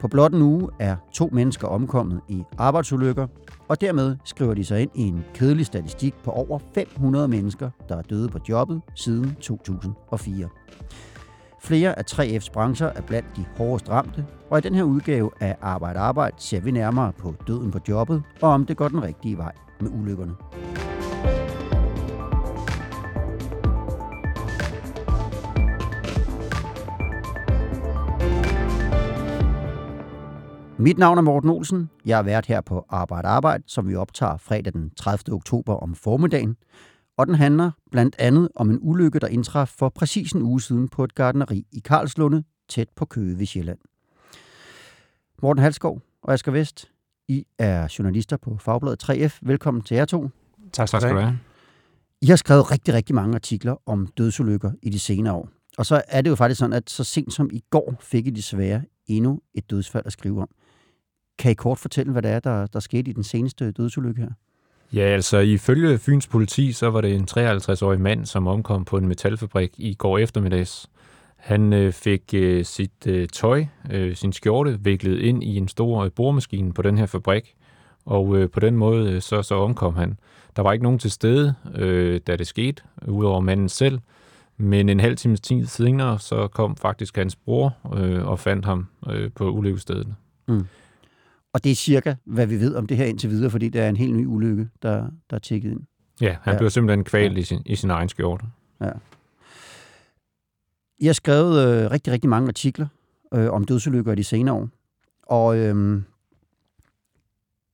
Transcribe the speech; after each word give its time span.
På 0.00 0.08
blot 0.08 0.32
en 0.32 0.42
uge 0.42 0.68
er 0.78 0.96
to 1.12 1.28
mennesker 1.32 1.68
omkommet 1.68 2.20
i 2.28 2.42
arbejdsulykker, 2.58 3.26
og 3.68 3.80
dermed 3.80 4.16
skriver 4.24 4.54
de 4.54 4.64
sig 4.64 4.82
ind 4.82 4.90
i 4.94 5.02
en 5.02 5.24
kedelig 5.34 5.66
statistik 5.66 6.14
på 6.24 6.30
over 6.30 6.58
500 6.74 7.28
mennesker, 7.28 7.70
der 7.88 7.96
er 7.96 8.02
døde 8.02 8.28
på 8.28 8.38
jobbet 8.48 8.80
siden 8.94 9.34
2004. 9.40 10.48
Flere 11.60 11.98
af 11.98 12.04
3F's 12.10 12.52
brancher 12.52 12.86
er 12.86 13.02
blandt 13.02 13.36
de 13.36 13.44
hårdest 13.56 13.90
ramte, 13.90 14.26
og 14.50 14.58
i 14.58 14.60
den 14.60 14.74
her 14.74 14.82
udgave 14.82 15.30
af 15.40 15.56
Arbejde 15.60 15.98
Arbejde 15.98 16.36
ser 16.38 16.60
vi 16.60 16.70
nærmere 16.70 17.12
på 17.12 17.34
døden 17.46 17.70
på 17.70 17.78
jobbet, 17.88 18.22
og 18.42 18.48
om 18.48 18.66
det 18.66 18.76
går 18.76 18.88
den 18.88 19.02
rigtige 19.02 19.38
vej 19.38 19.52
med 19.80 19.90
ulykkerne. 19.90 20.34
Mit 30.80 30.98
navn 30.98 31.18
er 31.18 31.22
Morten 31.22 31.50
Olsen. 31.50 31.90
Jeg 32.04 32.18
er 32.18 32.22
vært 32.22 32.46
her 32.46 32.60
på 32.60 32.84
Arbejde 32.88 33.28
Arbejde, 33.28 33.64
som 33.66 33.88
vi 33.88 33.94
optager 33.94 34.36
fredag 34.36 34.72
den 34.72 34.90
30. 34.90 35.34
oktober 35.34 35.74
om 35.74 35.94
formiddagen. 35.94 36.56
Og 37.16 37.26
den 37.26 37.34
handler 37.34 37.70
blandt 37.90 38.16
andet 38.18 38.48
om 38.54 38.70
en 38.70 38.78
ulykke, 38.82 39.18
der 39.18 39.26
indtraf 39.26 39.68
for 39.68 39.88
præcis 39.88 40.32
en 40.32 40.42
uge 40.42 40.60
siden 40.60 40.88
på 40.88 41.04
et 41.04 41.14
gardneri 41.14 41.66
i 41.72 41.78
Karlslunde, 41.78 42.44
tæt 42.68 42.88
på 42.96 43.04
Køge 43.04 43.38
ved 43.38 43.46
Sjælland. 43.46 43.78
Morten 45.42 45.62
Halskov 45.62 46.00
og 46.22 46.32
Asger 46.32 46.52
Vest, 46.52 46.90
I 47.28 47.44
er 47.58 47.94
journalister 47.98 48.36
på 48.36 48.56
Fagbladet 48.60 49.10
3F. 49.10 49.38
Velkommen 49.42 49.82
til 49.82 49.94
jer 49.94 50.04
to. 50.04 50.28
Tak 50.72 50.88
skal 50.88 51.00
du 51.00 51.18
have. 51.18 51.38
I 52.22 52.26
har 52.26 52.36
skrevet 52.36 52.70
rigtig, 52.70 52.94
rigtig 52.94 53.14
mange 53.14 53.34
artikler 53.34 53.76
om 53.86 54.06
dødsulykker 54.06 54.70
i 54.82 54.90
de 54.90 54.98
senere 54.98 55.34
år. 55.34 55.48
Og 55.78 55.86
så 55.86 56.02
er 56.08 56.22
det 56.22 56.30
jo 56.30 56.34
faktisk 56.34 56.58
sådan, 56.58 56.72
at 56.72 56.90
så 56.90 57.04
sent 57.04 57.32
som 57.32 57.50
i 57.52 57.62
går 57.70 57.94
fik 58.00 58.26
I 58.26 58.30
desværre 58.30 58.82
endnu 59.06 59.40
et 59.54 59.70
dødsfald 59.70 60.06
at 60.06 60.12
skrive 60.12 60.42
om. 60.42 60.48
Kan 61.38 61.50
I 61.50 61.54
kort 61.54 61.78
fortælle, 61.78 62.12
hvad 62.12 62.22
det 62.22 62.30
er, 62.30 62.40
der, 62.40 62.66
der 62.66 62.80
skete 62.80 63.10
i 63.10 63.12
den 63.12 63.22
seneste 63.24 63.70
dødsulykke 63.70 64.20
her? 64.20 64.30
Ja, 64.92 65.00
altså 65.00 65.38
ifølge 65.38 65.98
Fyns 65.98 66.26
politi, 66.26 66.72
så 66.72 66.90
var 66.90 67.00
det 67.00 67.14
en 67.14 67.28
53-årig 67.30 68.00
mand, 68.00 68.26
som 68.26 68.46
omkom 68.46 68.84
på 68.84 68.96
en 68.96 69.08
metalfabrik 69.08 69.70
i 69.76 69.94
går 69.94 70.18
eftermiddags. 70.18 70.90
Han 71.36 71.72
øh, 71.72 71.92
fik 71.92 72.34
øh, 72.34 72.64
sit 72.64 73.06
øh, 73.06 73.28
tøj, 73.28 73.64
øh, 73.90 74.16
sin 74.16 74.32
skjorte, 74.32 74.78
viklet 74.80 75.18
ind 75.20 75.44
i 75.44 75.56
en 75.56 75.68
stor 75.68 76.04
øh, 76.04 76.10
boremaskine 76.10 76.72
på 76.72 76.82
den 76.82 76.98
her 76.98 77.06
fabrik, 77.06 77.54
og 78.04 78.36
øh, 78.36 78.50
på 78.50 78.60
den 78.60 78.76
måde 78.76 79.12
øh, 79.12 79.22
så, 79.22 79.42
så 79.42 79.54
omkom 79.54 79.96
han. 79.96 80.18
Der 80.56 80.62
var 80.62 80.72
ikke 80.72 80.82
nogen 80.82 80.98
til 80.98 81.10
stede, 81.10 81.54
øh, 81.74 82.20
da 82.26 82.36
det 82.36 82.46
skete, 82.46 82.82
udover 83.08 83.40
manden 83.40 83.68
selv, 83.68 83.98
men 84.56 84.88
en 84.88 85.00
halv 85.00 85.16
times 85.16 85.40
tid 85.40 85.66
senere, 85.66 86.18
så 86.18 86.46
kom 86.46 86.76
faktisk 86.76 87.16
hans 87.16 87.36
bror 87.36 87.76
øh, 87.94 88.26
og 88.26 88.38
fandt 88.38 88.64
ham 88.64 88.86
øh, 89.08 89.30
på 89.34 89.50
ulykkesstedet. 89.50 90.14
Mm. 90.48 90.66
Og 91.52 91.64
det 91.64 91.72
er 91.72 91.76
cirka, 91.76 92.14
hvad 92.24 92.46
vi 92.46 92.60
ved 92.60 92.74
om 92.74 92.86
det 92.86 92.96
her 92.96 93.04
indtil 93.04 93.30
videre, 93.30 93.50
fordi 93.50 93.68
det 93.68 93.80
er 93.80 93.88
en 93.88 93.96
helt 93.96 94.16
ny 94.16 94.26
ulykke, 94.26 94.68
der, 94.82 95.10
der 95.30 95.36
er 95.36 95.38
tjekket 95.38 95.70
ind. 95.70 95.80
Ja, 96.20 96.36
han 96.42 96.54
ja. 96.54 96.58
blev 96.58 96.70
simpelthen 96.70 97.04
kvalt 97.04 97.34
ja. 97.34 97.38
i, 97.38 97.42
sin, 97.42 97.62
i 97.66 97.76
sin 97.76 97.90
egen 97.90 98.08
skjorte. 98.08 98.46
Ja. 98.80 98.90
Jeg 101.00 101.08
har 101.08 101.12
skrevet 101.12 101.66
øh, 101.66 101.90
rigtig, 101.90 102.12
rigtig 102.12 102.30
mange 102.30 102.48
artikler 102.48 102.86
øh, 103.34 103.50
om 103.50 103.64
dødsulykker 103.64 104.12
i 104.12 104.14
de 104.14 104.24
senere 104.24 104.54
år. 104.54 104.68
Og 105.22 105.58
øh, 105.58 106.02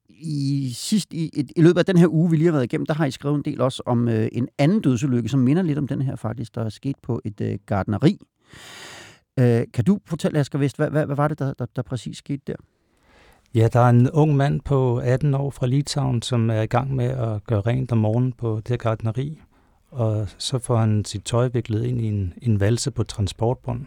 i, 0.09 0.73
sidst, 0.75 1.13
i, 1.13 1.31
i, 1.35 1.47
i 1.57 1.63
løbet 1.63 1.79
af 1.79 1.85
den 1.87 1.97
her 1.97 2.09
uge, 2.09 2.31
vi 2.31 2.37
lige 2.37 2.47
har 2.47 2.53
været 2.53 2.65
igennem, 2.65 2.87
der 2.87 2.95
har 2.95 3.07
I 3.07 3.11
skrevet 3.11 3.37
en 3.37 3.43
del 3.45 3.61
også 3.61 3.83
om 3.87 4.09
øh, 4.09 4.29
en 4.33 4.49
anden 4.59 4.81
dødsulykke, 4.81 5.29
som 5.29 5.41
minder 5.41 5.63
lidt 5.63 5.79
om 5.79 5.87
den 5.87 6.03
her 6.03 6.17
faktisk, 6.17 6.55
der 6.55 6.65
er 6.65 6.69
sket 6.69 6.97
på 7.03 7.21
et 7.25 7.41
øh, 7.41 7.59
gardneri. 7.67 8.19
Øh, 9.41 9.63
kan 9.75 9.85
du 9.85 10.01
fortælle, 10.07 10.39
Asger 10.39 10.59
Vest, 10.59 10.77
hvad, 10.77 10.91
hvad, 10.91 11.07
hvad 11.07 11.17
var 11.17 11.29
det, 11.29 11.39
der, 11.39 11.53
der, 11.53 11.67
der 11.77 11.83
præcis 11.83 12.19
skete 12.19 12.43
der? 12.47 12.57
Ja, 13.55 13.69
der 13.73 13.81
er 13.81 13.89
en 13.89 14.11
ung 14.11 14.37
mand 14.37 14.61
på 14.61 14.97
18 14.99 15.35
år 15.35 15.51
fra 15.51 15.67
Litauen, 15.67 16.23
som 16.23 16.51
er 16.51 16.61
i 16.61 16.67
gang 16.67 16.95
med 16.95 17.05
at 17.05 17.45
gøre 17.45 17.61
rent 17.61 17.93
om 17.93 17.99
morgenen 17.99 18.33
på 18.33 18.61
det 18.69 18.81
gardneri. 18.81 19.41
Og 19.91 20.29
så 20.39 20.59
får 20.59 20.77
han 20.77 21.05
sit 21.05 21.25
tøj 21.25 21.49
viklet 21.49 21.85
ind 21.85 22.01
i 22.01 22.05
en, 22.05 22.35
en 22.43 22.61
valse 22.61 22.91
på 22.91 23.03
transportbånd. 23.03 23.87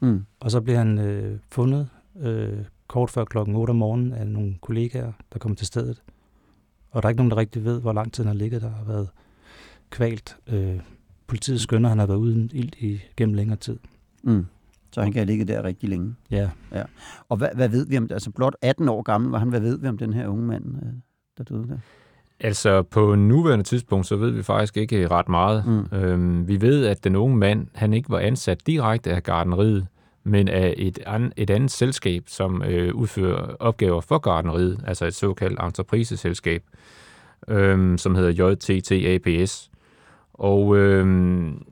Mm. 0.00 0.24
Og 0.40 0.50
så 0.50 0.60
bliver 0.60 0.78
han 0.78 0.98
øh, 0.98 1.38
fundet 1.50 1.88
øh, 2.20 2.58
kort 2.86 3.10
før 3.10 3.24
klokken 3.24 3.56
8 3.56 3.70
om 3.70 3.76
morgenen 3.76 4.12
af 4.12 4.26
nogle 4.26 4.54
kollegaer, 4.60 5.12
der 5.32 5.38
kommer 5.38 5.56
til 5.56 5.66
stedet. 5.66 6.02
Og 6.90 7.02
der 7.02 7.06
er 7.06 7.10
ikke 7.10 7.18
nogen, 7.20 7.30
der 7.30 7.36
rigtig 7.36 7.64
ved, 7.64 7.80
hvor 7.80 7.92
lang 7.92 8.12
tid 8.12 8.24
han 8.24 8.28
har 8.28 8.38
ligget 8.38 8.62
der 8.62 8.70
har 8.70 8.84
været 8.84 9.08
kvalt. 9.90 10.36
Øh, 10.46 10.80
politiet 11.26 11.60
skønner, 11.60 11.88
at 11.88 11.90
han 11.90 11.98
har 11.98 12.06
været 12.06 12.18
uden 12.18 12.50
ild 12.54 12.72
i, 12.78 13.00
gennem 13.16 13.34
længere 13.34 13.58
tid. 13.58 13.78
Mm. 14.22 14.46
Så 14.92 15.02
han 15.02 15.12
kan 15.12 15.18
have 15.18 15.26
ligget 15.26 15.48
der 15.48 15.64
rigtig 15.64 15.88
længe. 15.88 16.14
Ja. 16.30 16.50
ja. 16.72 16.82
Og 17.28 17.36
hvad, 17.36 17.48
hvad 17.54 17.68
ved 17.68 17.86
vi 17.86 17.96
om 17.98 18.08
det? 18.08 18.14
Altså 18.14 18.30
blot 18.30 18.54
18 18.62 18.88
år 18.88 19.02
gammel 19.02 19.30
var 19.30 19.38
han. 19.38 19.48
Hvad 19.48 19.60
ved 19.60 19.78
vi 19.78 19.88
om 19.88 19.98
den 19.98 20.12
her 20.12 20.28
unge 20.28 20.46
mand, 20.46 20.64
øh, 20.82 20.92
der 21.38 21.44
døde 21.44 21.68
der? 21.68 21.78
Altså 22.40 22.82
på 22.82 23.14
nuværende 23.14 23.64
tidspunkt, 23.64 24.06
så 24.06 24.16
ved 24.16 24.30
vi 24.30 24.42
faktisk 24.42 24.76
ikke 24.76 25.08
ret 25.08 25.28
meget. 25.28 25.66
Mm. 25.66 25.98
Øhm, 25.98 26.48
vi 26.48 26.60
ved, 26.60 26.86
at 26.86 27.04
den 27.04 27.16
unge 27.16 27.36
mand, 27.36 27.66
han 27.74 27.92
ikke 27.92 28.10
var 28.10 28.18
ansat 28.18 28.66
direkte 28.66 29.10
af 29.10 29.22
gardneriet, 29.22 29.86
men 30.24 30.48
af 30.48 30.74
et, 30.76 30.98
an, 31.06 31.32
et 31.36 31.50
andet 31.50 31.70
selskab, 31.70 32.22
som 32.26 32.62
øh, 32.62 32.94
udfører 32.94 33.56
opgaver 33.60 34.00
for 34.00 34.18
gardneriet, 34.18 34.80
altså 34.86 35.06
et 35.06 35.14
såkaldt 35.14 35.60
entrepriseselskab, 35.62 36.62
øhm, 37.48 37.98
som 37.98 38.14
hedder 38.14 38.50
JTT 38.50 38.92
APS. 38.92 39.70
Og 40.34 40.76
øhm, 40.76 41.62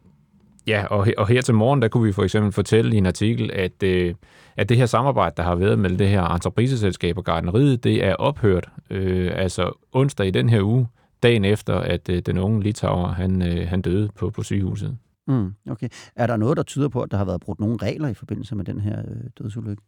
Ja, 0.66 0.84
og, 0.90 1.06
og 1.18 1.28
her 1.28 1.42
til 1.42 1.54
morgen, 1.54 1.82
der 1.82 1.88
kunne 1.88 2.04
vi 2.06 2.12
for 2.12 2.24
eksempel 2.24 2.52
fortælle 2.52 2.94
i 2.94 2.98
en 2.98 3.06
artikel, 3.06 3.50
at, 3.52 3.82
øh, 3.82 4.14
at 4.56 4.68
det 4.68 4.76
her 4.76 4.86
samarbejde, 4.86 5.34
der 5.36 5.42
har 5.42 5.54
været 5.54 5.78
mellem 5.78 5.98
det 5.98 6.08
her 6.08 6.22
entrepriseselskab 6.22 7.18
og 7.18 7.24
gardneriet, 7.24 7.84
det 7.84 8.04
er 8.04 8.14
ophørt, 8.14 8.68
øh, 8.90 9.32
altså 9.34 9.86
onsdag 9.92 10.26
i 10.26 10.30
den 10.30 10.48
her 10.48 10.62
uge, 10.62 10.88
dagen 11.22 11.44
efter, 11.44 11.74
at 11.74 12.08
øh, 12.08 12.22
den 12.26 12.38
unge 12.38 12.62
litauer, 12.62 13.08
han, 13.08 13.42
øh, 13.42 13.68
han 13.68 13.82
døde 13.82 14.08
på, 14.14 14.30
på 14.30 14.42
sygehuset. 14.42 14.96
Mm, 15.28 15.54
okay. 15.70 15.88
Er 16.16 16.26
der 16.26 16.36
noget, 16.36 16.56
der 16.56 16.62
tyder 16.62 16.88
på, 16.88 17.00
at 17.00 17.10
der 17.10 17.16
har 17.16 17.24
været 17.24 17.40
brudt 17.40 17.60
nogle 17.60 17.76
regler 17.82 18.08
i 18.08 18.14
forbindelse 18.14 18.54
med 18.56 18.64
den 18.64 18.80
her 18.80 18.98
øh, 18.98 19.30
dødsulykke? 19.38 19.82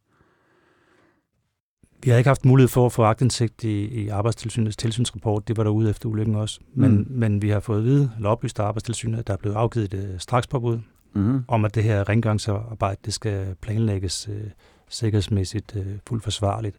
Vi 2.03 2.11
har 2.11 2.19
ikke 2.19 2.29
haft 2.29 2.45
mulighed 2.45 2.69
for 2.69 2.87
at 2.87 2.93
få 2.93 3.03
agtindsigt 3.03 3.65
i, 3.65 3.87
i 3.87 4.09
Arbejdstilsynets 4.09 4.77
tilsynsrapport. 4.77 5.49
Det 5.49 5.57
var 5.57 5.63
der 5.63 5.71
ude 5.71 5.91
efter 5.91 6.09
ulykken 6.09 6.35
også. 6.35 6.61
Men, 6.75 6.97
mm. 6.97 7.07
men 7.09 7.43
vi 7.43 7.49
har 7.49 7.61
fået 7.61 7.79
at 7.79 7.85
vide, 7.85 8.13
eller 8.17 8.31
oplyst 8.31 8.61
af 8.61 8.65
Arbejdstilsynet, 8.65 9.19
at 9.19 9.27
der 9.27 9.33
er 9.33 9.37
blevet 9.37 9.57
afgivet 9.57 9.95
et 9.95 10.11
uh, 10.13 10.19
strakspåbud 10.19 10.79
mm. 11.15 11.45
om, 11.49 11.65
at 11.65 11.75
det 11.75 11.83
her 11.83 12.09
rengøringsarbejde 12.09 13.01
det 13.05 13.15
skal 13.15 13.55
planlægges 13.61 14.29
uh, 14.29 14.35
sikkerhedsmæssigt 14.89 15.77
uh, 15.77 15.83
fuldt 16.09 16.25
forsvarligt. 16.25 16.77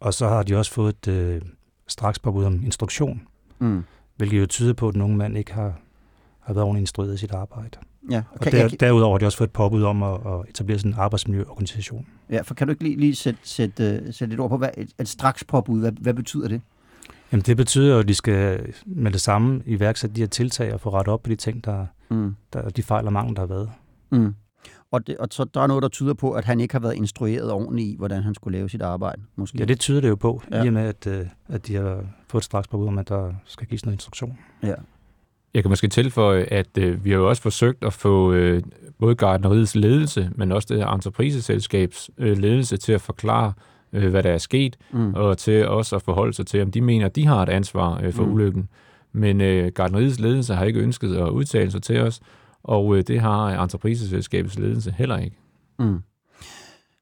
Og 0.00 0.14
så 0.14 0.28
har 0.28 0.42
de 0.42 0.56
også 0.56 0.72
fået 0.72 0.96
et 1.08 1.42
uh, 1.42 1.48
strakspåbud 1.86 2.44
om 2.44 2.62
instruktion, 2.64 3.22
mm. 3.58 3.82
hvilket 4.16 4.40
jo 4.40 4.46
tyder 4.46 4.72
på, 4.72 4.88
at 4.88 4.96
nogen 4.96 5.16
mand 5.16 5.38
ikke 5.38 5.52
har, 5.52 5.80
har 6.40 6.54
været 6.54 6.64
ordentligt 6.64 6.82
instrueret 6.82 7.14
i 7.14 7.16
sit 7.16 7.32
arbejde. 7.32 7.78
Ja, 8.10 8.22
okay, 8.34 8.46
og 8.46 8.52
der, 8.52 8.58
jeg, 8.58 8.80
derudover 8.80 9.14
har 9.14 9.18
de 9.18 9.26
også 9.26 9.38
fået 9.38 9.48
et 9.48 9.52
påbud 9.52 9.82
om 9.82 10.02
at, 10.02 10.14
at 10.26 10.48
etablere 10.48 10.78
sådan 10.78 10.92
en 10.92 10.98
arbejdsmiljøorganisation. 10.98 12.06
Ja, 12.30 12.40
for 12.40 12.54
kan 12.54 12.66
du 12.66 12.70
ikke 12.70 12.82
lige, 12.82 12.96
lige 12.96 13.14
sætte, 13.14 13.40
sætte, 13.42 14.02
uh, 14.06 14.14
sætte 14.14 14.26
lidt 14.26 14.40
ord 14.40 14.50
på, 14.50 14.56
hvad 14.56 14.68
et, 14.76 14.90
et 15.00 15.08
straks 15.08 15.44
påbud, 15.44 15.80
hvad, 15.80 15.92
hvad 16.00 16.14
betyder 16.14 16.48
det? 16.48 16.60
Jamen 17.32 17.42
det 17.42 17.56
betyder 17.56 17.98
at 17.98 18.08
de 18.08 18.14
skal 18.14 18.72
med 18.86 19.10
det 19.10 19.20
samme 19.20 19.62
iværksætte 19.66 20.16
de 20.16 20.20
her 20.20 20.28
tiltag 20.28 20.74
og 20.74 20.80
få 20.80 20.90
rettet 20.90 21.12
op 21.12 21.22
på 21.22 21.30
de 21.30 21.36
ting, 21.36 21.64
der, 21.64 21.86
mm. 22.10 22.36
der 22.52 22.68
de 22.68 22.82
fejl 22.82 23.06
og 23.06 23.12
mangel, 23.12 23.36
der 23.36 23.42
har 23.42 23.46
været. 23.46 23.70
Mm. 24.12 24.34
Og, 24.90 25.06
det, 25.06 25.16
og 25.16 25.28
så 25.30 25.44
der 25.44 25.60
er 25.60 25.66
noget, 25.66 25.82
der 25.82 25.88
tyder 25.88 26.14
på, 26.14 26.32
at 26.32 26.44
han 26.44 26.60
ikke 26.60 26.74
har 26.74 26.80
været 26.80 26.94
instrueret 26.94 27.52
ordentligt 27.52 27.88
i, 27.88 27.96
hvordan 27.98 28.22
han 28.22 28.34
skulle 28.34 28.58
lave 28.58 28.68
sit 28.68 28.82
arbejde, 28.82 29.22
måske? 29.36 29.58
Ja, 29.58 29.64
det 29.64 29.80
tyder 29.80 30.00
det 30.00 30.08
jo 30.08 30.14
på, 30.14 30.42
ja. 30.50 30.64
i 30.64 30.66
og 30.66 30.72
med, 30.72 30.82
at, 30.82 31.06
øh, 31.06 31.26
at 31.48 31.66
de 31.66 31.74
har 31.74 32.04
fået 32.28 32.40
et 32.40 32.44
straks 32.44 32.68
påbud 32.68 32.86
om, 32.86 32.98
at 32.98 33.08
der 33.08 33.32
skal 33.44 33.66
gives 33.66 33.84
noget 33.84 33.94
instruktion. 33.94 34.38
Ja. 34.62 34.74
Jeg 35.54 35.62
kan 35.62 35.70
måske 35.70 35.88
tilføje, 35.88 36.42
at 36.42 36.78
øh, 36.78 37.04
vi 37.04 37.10
har 37.10 37.18
jo 37.18 37.28
også 37.28 37.42
forsøgt 37.42 37.84
at 37.84 37.92
få 37.92 38.32
øh, 38.32 38.62
både 38.98 39.14
gardneriets 39.14 39.74
ledelse, 39.74 40.30
men 40.34 40.52
også 40.52 40.68
det 40.70 40.78
her 40.78 40.86
entrepriseselskabs 40.86 42.10
øh, 42.18 42.38
ledelse 42.38 42.76
til 42.76 42.92
at 42.92 43.00
forklare, 43.00 43.52
øh, 43.92 44.10
hvad 44.10 44.22
der 44.22 44.30
er 44.30 44.38
sket, 44.38 44.76
mm. 44.92 45.14
og 45.14 45.38
til 45.38 45.68
også 45.68 45.96
at 45.96 46.02
forholde 46.02 46.32
sig 46.32 46.46
til, 46.46 46.62
om 46.62 46.70
de 46.70 46.80
mener, 46.80 47.06
at 47.06 47.16
de 47.16 47.26
har 47.26 47.42
et 47.42 47.48
ansvar 47.48 48.00
øh, 48.02 48.12
for 48.12 48.24
mm. 48.24 48.32
ulykken. 48.32 48.68
Men 49.12 49.40
øh, 49.40 49.72
gardneriets 49.72 50.20
ledelse 50.20 50.54
har 50.54 50.64
ikke 50.64 50.80
ønsket 50.80 51.16
at 51.16 51.28
udtale 51.28 51.70
sig 51.70 51.82
til 51.82 52.00
os, 52.00 52.20
og 52.62 52.96
øh, 52.96 53.02
det 53.06 53.20
har 53.20 53.62
entrepriseselskabets 53.62 54.58
ledelse 54.58 54.94
heller 54.98 55.18
ikke. 55.18 55.36
Mm. 55.78 55.98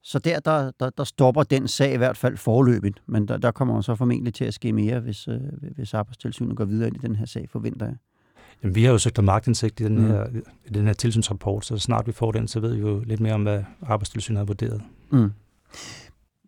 Så 0.05 0.19
der, 0.19 0.41
der, 0.41 0.71
der, 0.81 0.91
der 0.91 1.05
stopper 1.05 1.43
den 1.43 1.69
sag 1.69 1.95
i 1.95 1.97
hvert 1.97 2.17
fald 2.17 2.37
forløbigt, 2.37 3.03
men 3.07 3.29
der, 3.29 3.37
der 3.37 3.51
kommer 3.51 3.81
så 3.81 3.95
formentlig 3.95 4.35
til 4.35 4.45
at 4.45 4.55
ske 4.55 4.73
mere, 4.73 5.01
hvis, 5.01 5.29
øh, 5.29 5.41
hvis 5.77 5.95
arbejdstilsynet 5.95 6.57
går 6.57 6.65
videre 6.65 6.89
ind 6.89 6.97
i 6.97 7.07
den 7.07 7.17
her 7.17 7.27
sag, 7.27 7.49
forventer 7.51 7.87
jeg. 7.87 7.97
Jamen, 8.63 8.75
vi 8.75 8.85
har 8.85 8.93
jo 8.93 8.99
søgt 8.99 9.19
om 9.19 9.25
magtindsigt 9.25 9.81
i 9.81 9.85
den, 9.85 9.99
mm. 9.99 10.07
her, 10.07 10.27
i 10.67 10.71
den 10.71 10.87
her 10.87 10.93
tilsynsrapport, 10.93 11.67
så 11.67 11.79
snart 11.79 12.07
vi 12.07 12.13
får 12.13 12.33
den, 12.33 12.49
så 12.49 12.61
ved 12.61 12.75
vi 12.75 12.81
jo 12.81 13.03
lidt 13.07 13.21
mere 13.21 13.35
om, 13.35 13.43
hvad 13.43 13.65
arbejdstilsynet 13.83 14.39
har 14.39 14.45
vurderet. 14.45 14.83
Mm. 15.11 15.33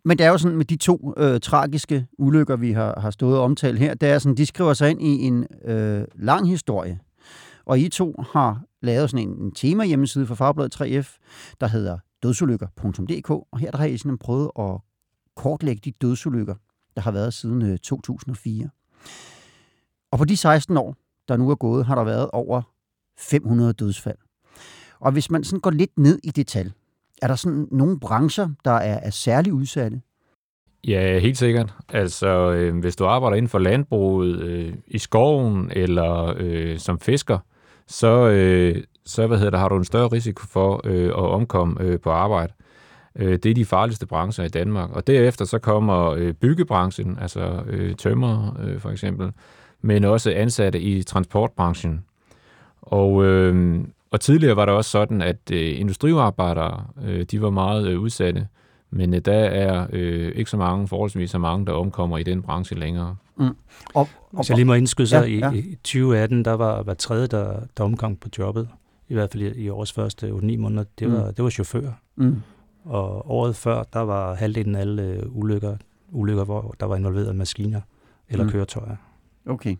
Men 0.05 0.17
det 0.17 0.25
er 0.25 0.29
jo 0.29 0.37
sådan 0.37 0.57
med 0.57 0.65
de 0.65 0.75
to 0.75 1.13
øh, 1.17 1.39
tragiske 1.39 2.07
ulykker, 2.17 2.55
vi 2.55 2.71
har, 2.71 2.99
har 2.99 3.11
stået 3.11 3.37
og 3.37 3.43
omtalt 3.43 3.79
her, 3.79 3.93
det 3.93 4.09
er 4.09 4.19
sådan, 4.19 4.37
de 4.37 4.45
skriver 4.45 4.73
sig 4.73 4.89
ind 4.89 5.01
i 5.01 5.21
en 5.21 5.47
øh, 5.65 6.05
lang 6.15 6.49
historie. 6.49 6.99
Og 7.65 7.79
I 7.79 7.89
to 7.89 8.23
har 8.31 8.61
lavet 8.81 9.09
sådan 9.09 9.27
en, 9.29 9.35
en 9.43 9.51
tema 9.51 9.85
hjemmeside 9.85 10.25
for 10.25 10.35
Fagbladet 10.35 10.81
3F, 10.81 11.17
der 11.61 11.67
hedder 11.67 11.97
dødsulykker.dk, 12.23 13.29
og 13.29 13.59
her 13.59 13.71
der 13.71 13.77
har 13.77 13.85
I 13.85 13.97
sådan 13.97 14.17
prøvet 14.17 14.51
at 14.59 14.77
kortlægge 15.35 15.81
de 15.85 15.91
dødsulykker, 15.91 16.55
der 16.95 17.01
har 17.01 17.11
været 17.11 17.33
siden 17.33 17.61
øh, 17.61 17.77
2004. 17.77 18.69
Og 20.11 20.17
på 20.17 20.25
de 20.25 20.37
16 20.37 20.77
år, 20.77 20.95
der 21.27 21.37
nu 21.37 21.49
er 21.49 21.55
gået, 21.55 21.85
har 21.85 21.95
der 21.95 22.03
været 22.03 22.29
over 22.33 22.61
500 23.17 23.73
dødsfald. 23.73 24.17
Og 24.99 25.11
hvis 25.11 25.31
man 25.31 25.43
sådan 25.43 25.59
går 25.59 25.71
lidt 25.71 25.97
ned 25.97 26.19
i 26.23 26.31
det 26.31 26.47
tal, 26.47 26.71
er 27.21 27.27
der 27.27 27.35
sådan 27.35 27.67
nogle 27.71 27.99
brancher, 27.99 28.49
der 28.65 28.71
er, 28.71 28.99
er 29.03 29.09
særlig 29.09 29.53
udsatte? 29.53 30.01
Ja, 30.87 31.19
helt 31.19 31.37
sikkert. 31.37 31.73
Altså, 31.89 32.27
øh, 32.51 32.79
hvis 32.79 32.95
du 32.95 33.05
arbejder 33.05 33.37
inden 33.37 33.49
for 33.49 33.59
landbruget, 33.59 34.39
øh, 34.39 34.73
i 34.87 34.97
skoven 34.97 35.71
eller 35.71 36.33
øh, 36.37 36.79
som 36.79 36.99
fisker, 36.99 37.39
så, 37.87 38.29
øh, 38.29 38.83
så 39.05 39.27
hvad 39.27 39.37
hedder 39.37 39.51
det, 39.51 39.59
har 39.59 39.69
du 39.69 39.77
en 39.77 39.85
større 39.85 40.07
risiko 40.07 40.45
for 40.45 40.81
øh, 40.83 41.07
at 41.07 41.13
omkomme 41.13 41.81
øh, 41.81 41.99
på 41.99 42.09
arbejde. 42.11 42.53
Øh, 43.15 43.39
det 43.43 43.45
er 43.45 43.53
de 43.53 43.65
farligste 43.65 44.05
brancher 44.05 44.45
i 44.45 44.49
Danmark. 44.49 44.89
Og 44.91 45.07
derefter 45.07 45.45
så 45.45 45.59
kommer 45.59 46.11
øh, 46.11 46.33
byggebranchen, 46.33 47.17
altså 47.21 47.63
øh, 47.67 47.95
tømmer 47.95 48.57
øh, 48.63 48.79
for 48.79 48.89
eksempel, 48.89 49.31
men 49.81 50.03
også 50.03 50.31
ansatte 50.31 50.79
i 50.81 51.03
transportbranchen. 51.03 52.05
Og, 52.81 53.25
øh, 53.25 53.83
og 54.11 54.21
tidligere 54.21 54.55
var 54.55 54.65
det 54.65 54.75
også 54.75 54.91
sådan, 54.91 55.21
at 55.21 55.51
øh, 55.51 55.79
industriarbejdere, 55.79 56.85
øh, 57.03 57.23
de 57.23 57.41
var 57.41 57.49
meget 57.49 57.87
øh, 57.87 57.99
udsatte, 57.99 58.47
men 58.89 59.13
øh, 59.13 59.21
der 59.25 59.33
er 59.33 59.87
øh, 59.93 60.31
ikke 60.35 60.49
så 60.49 60.57
mange, 60.57 60.87
forholdsvis 60.87 61.31
så 61.31 61.37
mange, 61.37 61.65
der 61.65 61.73
omkommer 61.73 62.17
i 62.17 62.23
den 62.23 62.41
branche 62.41 62.75
længere. 62.79 63.15
Mm. 63.37 63.43
Og, 63.45 63.55
og, 63.93 64.07
Hvis 64.31 64.49
jeg 64.49 64.57
lige 64.57 64.65
må 64.65 64.73
indskyde 64.73 65.07
sig, 65.07 65.29
ja, 65.29 65.37
ja. 65.37 65.51
I, 65.51 65.59
i 65.59 65.75
2018, 65.75 66.45
der 66.45 66.53
var 66.53 66.83
hver 66.83 66.93
tredje, 66.93 67.27
der, 67.27 67.59
der 67.77 67.83
omkom 67.83 68.15
på 68.15 68.29
jobbet, 68.37 68.69
i 69.09 69.13
hvert 69.13 69.31
fald 69.31 69.43
i, 69.43 69.63
i 69.63 69.69
årets 69.69 69.93
første 69.93 70.29
8-9 70.29 70.57
måneder, 70.57 70.83
det 70.99 71.11
var, 71.11 71.27
mm. 71.27 71.33
det 71.33 71.43
var 71.43 71.49
chauffører. 71.49 71.93
Mm. 72.15 72.41
Og 72.85 73.31
året 73.31 73.55
før, 73.55 73.83
der 73.93 73.99
var 73.99 74.35
halvdelen 74.35 74.75
af 74.75 74.79
alle 74.79 75.03
øh, 75.03 75.37
ulykker, 75.37 75.77
ulykker, 76.11 76.43
hvor 76.43 76.75
der 76.79 76.85
var 76.85 76.95
involveret 76.95 77.35
maskiner 77.35 77.81
eller 78.29 78.45
mm. 78.45 78.51
køretøjer. 78.51 78.95
Okay. 79.45 79.75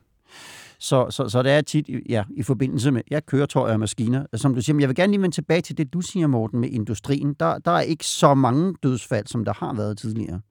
Så, 0.80 1.08
så, 1.10 1.30
så 1.30 1.44
det 1.44 1.52
er 1.52 1.62
tit 1.62 1.90
ja, 2.10 2.24
i 2.38 2.44
forbindelse 2.44 2.92
med 2.92 3.02
ja, 3.12 3.20
køretøjer 3.20 3.74
og 3.74 3.80
maskiner. 3.80 4.26
Som 4.34 4.56
du 4.56 4.62
siger, 4.62 4.74
men 4.74 4.82
jeg 4.82 4.90
vil 4.90 4.96
gerne 4.96 5.12
lige 5.12 5.22
vende 5.22 5.36
tilbage 5.36 5.62
til 5.62 5.78
det, 5.78 5.94
du 5.94 6.02
siger, 6.02 6.28
Morten, 6.28 6.60
med 6.60 6.70
industrien. 6.70 7.34
Der, 7.34 7.58
der 7.58 7.72
er 7.72 7.82
ikke 7.82 8.06
så 8.06 8.34
mange 8.34 8.76
dødsfald, 8.84 9.28
som 9.28 9.46
der 9.46 9.54
har 9.54 9.74
været 9.74 9.98
tidligere. 9.98 10.42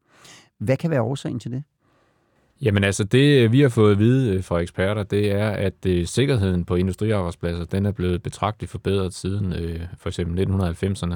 Hvad 0.58 0.76
kan 0.76 0.90
være 0.90 1.02
årsagen 1.02 1.40
til 1.40 1.50
det? 1.50 1.62
Jamen 2.62 2.84
altså, 2.84 3.04
det 3.04 3.44
øh, 3.44 3.52
vi 3.52 3.60
har 3.60 3.68
fået 3.68 3.92
at 3.92 3.98
vide 3.98 4.34
øh, 4.34 4.44
fra 4.44 4.58
eksperter, 4.58 5.02
det 5.02 5.32
er, 5.32 5.50
at 5.50 5.74
uh, 5.88 6.04
sikkerheden 6.04 6.64
på 6.64 6.74
industriarbejdspladser, 6.74 7.64
den 7.64 7.86
er 7.86 7.92
blevet 7.92 8.22
betragteligt 8.22 8.70
forbedret 8.70 9.14
siden 9.14 9.46
uh, 9.46 9.80
for 9.98 10.08
eksempel 10.08 10.48
1990'erne. 10.48 11.14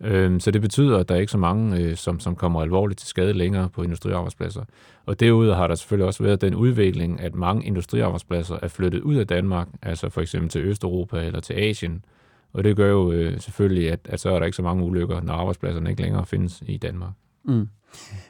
Øhm, 0.00 0.40
så 0.40 0.50
det 0.50 0.60
betyder, 0.60 0.98
at 0.98 1.08
der 1.08 1.14
er 1.14 1.18
ikke 1.18 1.32
så 1.32 1.38
mange, 1.38 1.80
øh, 1.80 1.96
som, 1.96 2.20
som 2.20 2.36
kommer 2.36 2.62
alvorligt 2.62 2.98
til 2.98 3.08
skade 3.08 3.32
længere 3.32 3.68
på 3.68 3.82
industriarbejdspladser. 3.82 4.64
Og 5.06 5.20
derudover 5.20 5.56
har 5.56 5.66
der 5.66 5.74
selvfølgelig 5.74 6.06
også 6.06 6.22
været 6.22 6.40
den 6.40 6.54
udvikling, 6.54 7.20
at 7.20 7.34
mange 7.34 7.66
industriarbejdspladser 7.66 8.58
er 8.62 8.68
flyttet 8.68 9.00
ud 9.00 9.16
af 9.16 9.26
Danmark, 9.26 9.68
altså 9.82 10.08
for 10.08 10.20
eksempel 10.20 10.50
til 10.50 10.64
Østeuropa 10.64 11.26
eller 11.26 11.40
til 11.40 11.54
Asien. 11.54 12.04
Og 12.52 12.64
det 12.64 12.76
gør 12.76 12.90
jo 12.90 13.12
øh, 13.12 13.40
selvfølgelig, 13.40 13.92
at, 13.92 14.00
at 14.04 14.20
så 14.20 14.30
er 14.30 14.38
der 14.38 14.46
ikke 14.46 14.56
så 14.56 14.62
mange 14.62 14.84
ulykker, 14.84 15.20
når 15.20 15.32
arbejdspladserne 15.34 15.90
ikke 15.90 16.02
længere 16.02 16.26
findes 16.26 16.62
i 16.66 16.76
Danmark. 16.76 17.12
Mm. 17.44 17.68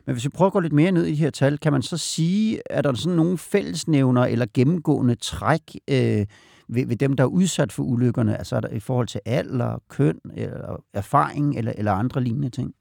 Men 0.07 0.13
hvis 0.13 0.25
vi 0.25 0.29
prøver 0.29 0.47
at 0.47 0.53
gå 0.53 0.61
lidt 0.61 0.73
mere 0.73 0.93
ned 0.93 1.05
i 1.05 1.11
de 1.11 1.17
her 1.17 1.31
tal, 1.31 1.59
kan 1.59 1.73
man 1.73 1.83
så 1.83 1.99
sige, 1.99 2.61
at 2.71 2.85
der 2.85 2.91
er 2.91 2.95
sådan 2.95 3.17
nogle 3.17 3.39
fællesnævner 3.39 4.25
eller 4.25 4.47
gennemgående 4.55 5.15
træk, 5.15 5.63
øh, 5.91 6.27
ved, 6.69 6.87
ved 6.87 6.97
dem, 6.97 7.13
der 7.13 7.25
er 7.25 7.29
udsat 7.29 7.73
for 7.73 7.83
ulykkerne? 7.83 8.39
Altså 8.39 8.61
i 8.73 8.81
forhold 8.81 9.07
til 9.07 9.21
alder, 9.25 9.79
køn, 9.89 10.21
eller 10.35 10.83
erfaring 10.95 11.59
eller, 11.59 11.73
eller 11.77 11.93
andre 11.93 12.21
lignende 12.21 12.51
ting? 12.51 12.75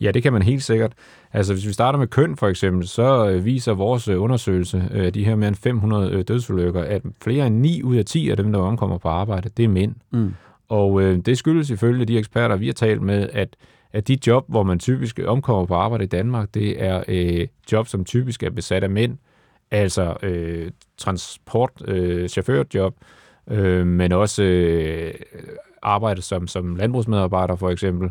Ja, 0.00 0.10
det 0.10 0.22
kan 0.22 0.32
man 0.32 0.42
helt 0.42 0.62
sikkert. 0.62 0.92
Altså, 1.32 1.52
hvis 1.52 1.66
vi 1.66 1.72
starter 1.72 1.98
med 1.98 2.06
køn 2.06 2.36
for 2.36 2.48
eksempel, 2.48 2.88
så 2.88 3.28
øh, 3.28 3.44
viser 3.44 3.72
vores 3.72 4.08
øh, 4.08 4.22
undersøgelse 4.22 4.88
af 4.90 5.06
øh, 5.06 5.14
de 5.14 5.24
her 5.24 5.36
mere 5.36 5.48
end 5.48 5.56
500 5.56 6.22
dødsulykker, 6.22 6.82
at 6.82 7.02
flere 7.22 7.46
end 7.46 7.56
9 7.56 7.82
ud 7.82 7.96
af 7.96 8.04
10 8.04 8.30
af 8.30 8.36
dem, 8.36 8.52
der 8.52 8.58
omkommer 8.58 8.98
på 8.98 9.08
arbejde, 9.08 9.50
det 9.56 9.64
er 9.64 9.68
mænd. 9.68 9.94
Mm. 10.10 10.34
Og 10.68 11.02
øh, 11.02 11.18
det 11.18 11.38
skyldes 11.38 11.66
selvfølgelig 11.66 12.08
de 12.08 12.18
eksperter, 12.18 12.56
vi 12.56 12.66
har 12.66 12.72
talt 12.72 13.02
med, 13.02 13.28
at, 13.32 13.56
at 13.92 14.08
de 14.08 14.18
job, 14.26 14.44
hvor 14.48 14.62
man 14.62 14.78
typisk 14.78 15.20
omkommer 15.26 15.66
på 15.66 15.74
arbejde 15.74 16.04
i 16.04 16.06
Danmark, 16.06 16.54
det 16.54 16.82
er 16.82 17.02
øh, 17.08 17.46
job, 17.72 17.86
som 17.88 18.04
typisk 18.04 18.42
er 18.42 18.50
besat 18.50 18.84
af 18.84 18.90
mænd 18.90 19.18
altså 19.72 20.16
øh, 20.22 20.70
transport, 20.96 21.70
øh, 21.88 22.28
øh, 23.50 23.86
men 23.86 24.12
også 24.12 24.42
øh, 24.42 25.14
arbejde 25.82 26.22
som, 26.22 26.46
som 26.46 26.76
landbrugsmedarbejder 26.76 27.56
for 27.56 27.70
eksempel, 27.70 28.10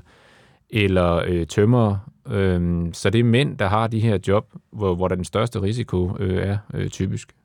eller 0.69 1.24
øh, 1.28 1.48
tømmer. 1.48 1.98
Øh, 2.28 2.90
så 2.94 3.10
det 3.10 3.19
er 3.19 3.24
mænd, 3.24 3.58
der 3.58 3.68
har 3.68 3.88
de 3.88 4.00
her 4.00 4.18
job, 4.28 4.54
hvor, 4.72 4.96
hvor 4.96 5.08
der 5.08 5.16
den 5.16 5.25
største 5.25 5.62
risiko 5.62 6.18
øh, 6.19 6.48
er 6.48 6.58
øh, 6.74 6.90
typisk. 6.90 7.36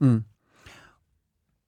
Mm. 0.00 0.24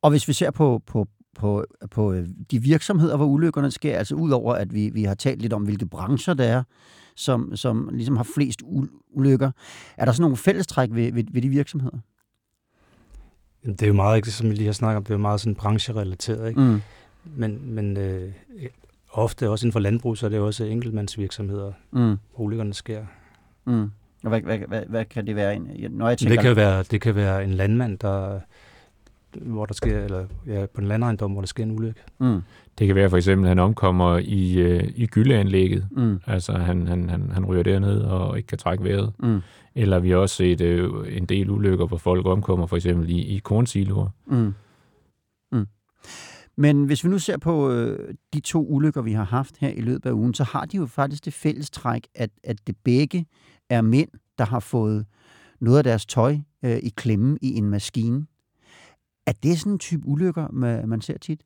Og 0.03 0.11
hvis 0.11 0.29
vi 0.29 0.33
ser 0.33 0.51
på, 0.51 0.83
på, 0.87 1.07
på, 1.35 1.65
på 1.91 2.13
øh, 2.13 2.29
de 2.51 2.63
virksomheder, 2.63 3.17
hvor 3.17 3.27
ulykkerne 3.27 3.71
sker, 3.71 3.99
altså 3.99 4.15
udover 4.15 4.55
at 4.55 4.75
vi, 4.75 4.91
vi 4.91 5.05
har 5.05 5.15
talt 5.15 5.43
lidt 5.43 5.53
om, 5.53 5.63
hvilke 5.63 5.87
brancher 5.87 6.35
det 6.35 6.47
er, 6.47 6.63
som, 7.17 7.57
som 7.57 7.91
ligesom 7.93 8.17
har 8.17 8.27
flest 8.35 8.63
ulykker. 9.13 9.51
Er 9.97 10.05
der 10.05 10.13
sådan 10.13 10.23
nogle 10.23 10.37
fællestræk 10.37 10.89
ved, 10.93 11.13
ved, 11.13 11.25
ved 11.31 11.43
de 11.43 11.49
virksomheder? 11.49 11.99
Det 13.67 13.83
er 13.83 13.87
jo 13.87 13.93
meget, 13.93 14.27
som 14.27 14.51
vi 14.51 14.55
lige 14.55 14.67
har 14.67 14.73
snakket 14.73 14.97
om, 14.97 15.05
det 15.05 15.11
er 15.11 15.15
jo 15.15 15.23
meget 15.23 15.41
sådan 15.41 15.55
brancherelateret, 15.55 16.49
ikke? 16.49 16.61
Mm. 16.61 16.81
Men, 17.37 17.75
men 17.75 17.97
øh, 17.97 18.33
ofte 19.13 19.51
også 19.51 19.67
inden 19.67 19.73
for 19.73 19.81
landbrug, 19.81 20.17
så 20.17 20.27
er 20.27 20.31
det 20.31 20.41
også 20.41 20.65
enkeltmandsvirksomheder, 20.65 21.73
mm. 21.93 22.17
hvor 22.35 22.45
ulykkerne 22.45 22.75
sker. 22.75 23.05
Mm. 23.65 23.91
Og 24.25 24.29
hvad, 24.29 24.41
hvad, 24.41 24.59
hvad, 24.59 24.83
hvad 24.89 25.05
kan 25.05 25.27
det 25.27 25.37
være? 25.37 25.59
Når 25.91 26.09
jeg 26.09 26.19
tænker... 26.19 26.35
det, 26.35 26.45
kan 26.45 26.57
være, 26.57 26.83
det 26.83 27.01
kan 27.01 27.15
være 27.15 27.45
en 27.45 27.55
landmand, 27.55 27.99
der 27.99 28.41
hvor 29.43 29.67
der 29.67 29.75
sker, 29.75 30.05
eller 30.05 30.27
ja, 30.47 30.67
på 30.75 30.81
en 30.81 30.87
landejendom, 30.87 31.33
hvor 31.33 31.41
der 31.41 31.47
sker 31.47 31.63
en 31.63 31.71
ulykke. 31.71 32.01
Mm. 32.21 32.41
Det 32.79 32.87
kan 32.87 32.97
være 32.97 33.11
for 33.11 33.17
eksempel, 33.17 33.47
at 33.47 33.49
han 33.49 33.59
omkommer 33.59 34.19
i, 34.19 34.59
øh, 34.59 34.93
i 34.97 35.07
gyldeanlægget. 35.07 35.89
Mm. 35.91 36.21
Altså 36.27 36.53
han, 36.53 36.87
han, 36.87 37.09
han, 37.09 37.31
han 37.31 37.45
ryger 37.45 37.63
derned 37.63 38.01
og 38.01 38.37
ikke 38.37 38.47
kan 38.47 38.59
trække 38.59 38.85
vejret. 38.85 39.13
Mm. 39.19 39.41
Eller 39.75 39.99
vi 39.99 40.11
har 40.11 40.17
også 40.17 40.37
set 40.37 40.61
øh, 40.61 41.17
en 41.17 41.27
del 41.27 41.51
ulykker, 41.51 41.87
hvor 41.87 41.97
folk 41.97 42.27
omkommer 42.27 42.67
for 42.67 42.77
eksempel 42.77 43.11
i, 43.11 43.19
i 43.19 43.39
kornsiloer. 43.39 44.09
Mm. 44.27 44.55
Mm. 45.53 45.67
Men 46.57 46.85
hvis 46.85 47.05
vi 47.05 47.09
nu 47.09 47.19
ser 47.19 47.37
på 47.37 47.71
øh, 47.71 48.15
de 48.35 48.41
to 48.41 48.67
ulykker, 48.67 49.03
vi 49.03 49.13
har 49.13 49.25
haft 49.25 49.57
her 49.61 49.69
i 49.69 49.81
løbet 49.81 50.07
af 50.07 50.13
ugen, 50.13 50.35
så 50.35 50.45
har 50.45 50.65
de 50.65 50.77
jo 50.77 50.87
faktisk 50.87 51.25
det 51.25 51.33
fælles 51.33 51.71
træk, 51.71 52.07
at, 52.15 52.31
at 52.45 52.67
det 52.67 52.77
begge 52.85 53.27
er 53.71 53.83
mænd, 53.83 54.09
der 54.39 54.45
har 54.45 54.61
fået 54.61 55.07
noget 55.61 55.79
af 55.79 55.85
deres 55.85 56.07
tøj 56.07 56.37
øh, 56.65 56.77
i 56.77 56.93
klemme 56.97 57.39
i 57.43 57.55
en 57.55 57.71
maskine. 57.71 58.27
Er 59.27 59.33
det 59.33 59.59
sådan 59.59 59.73
en 59.73 59.79
type 59.79 60.07
ulykker, 60.07 60.49
man 60.87 61.01
ser 61.01 61.19
tit? 61.19 61.41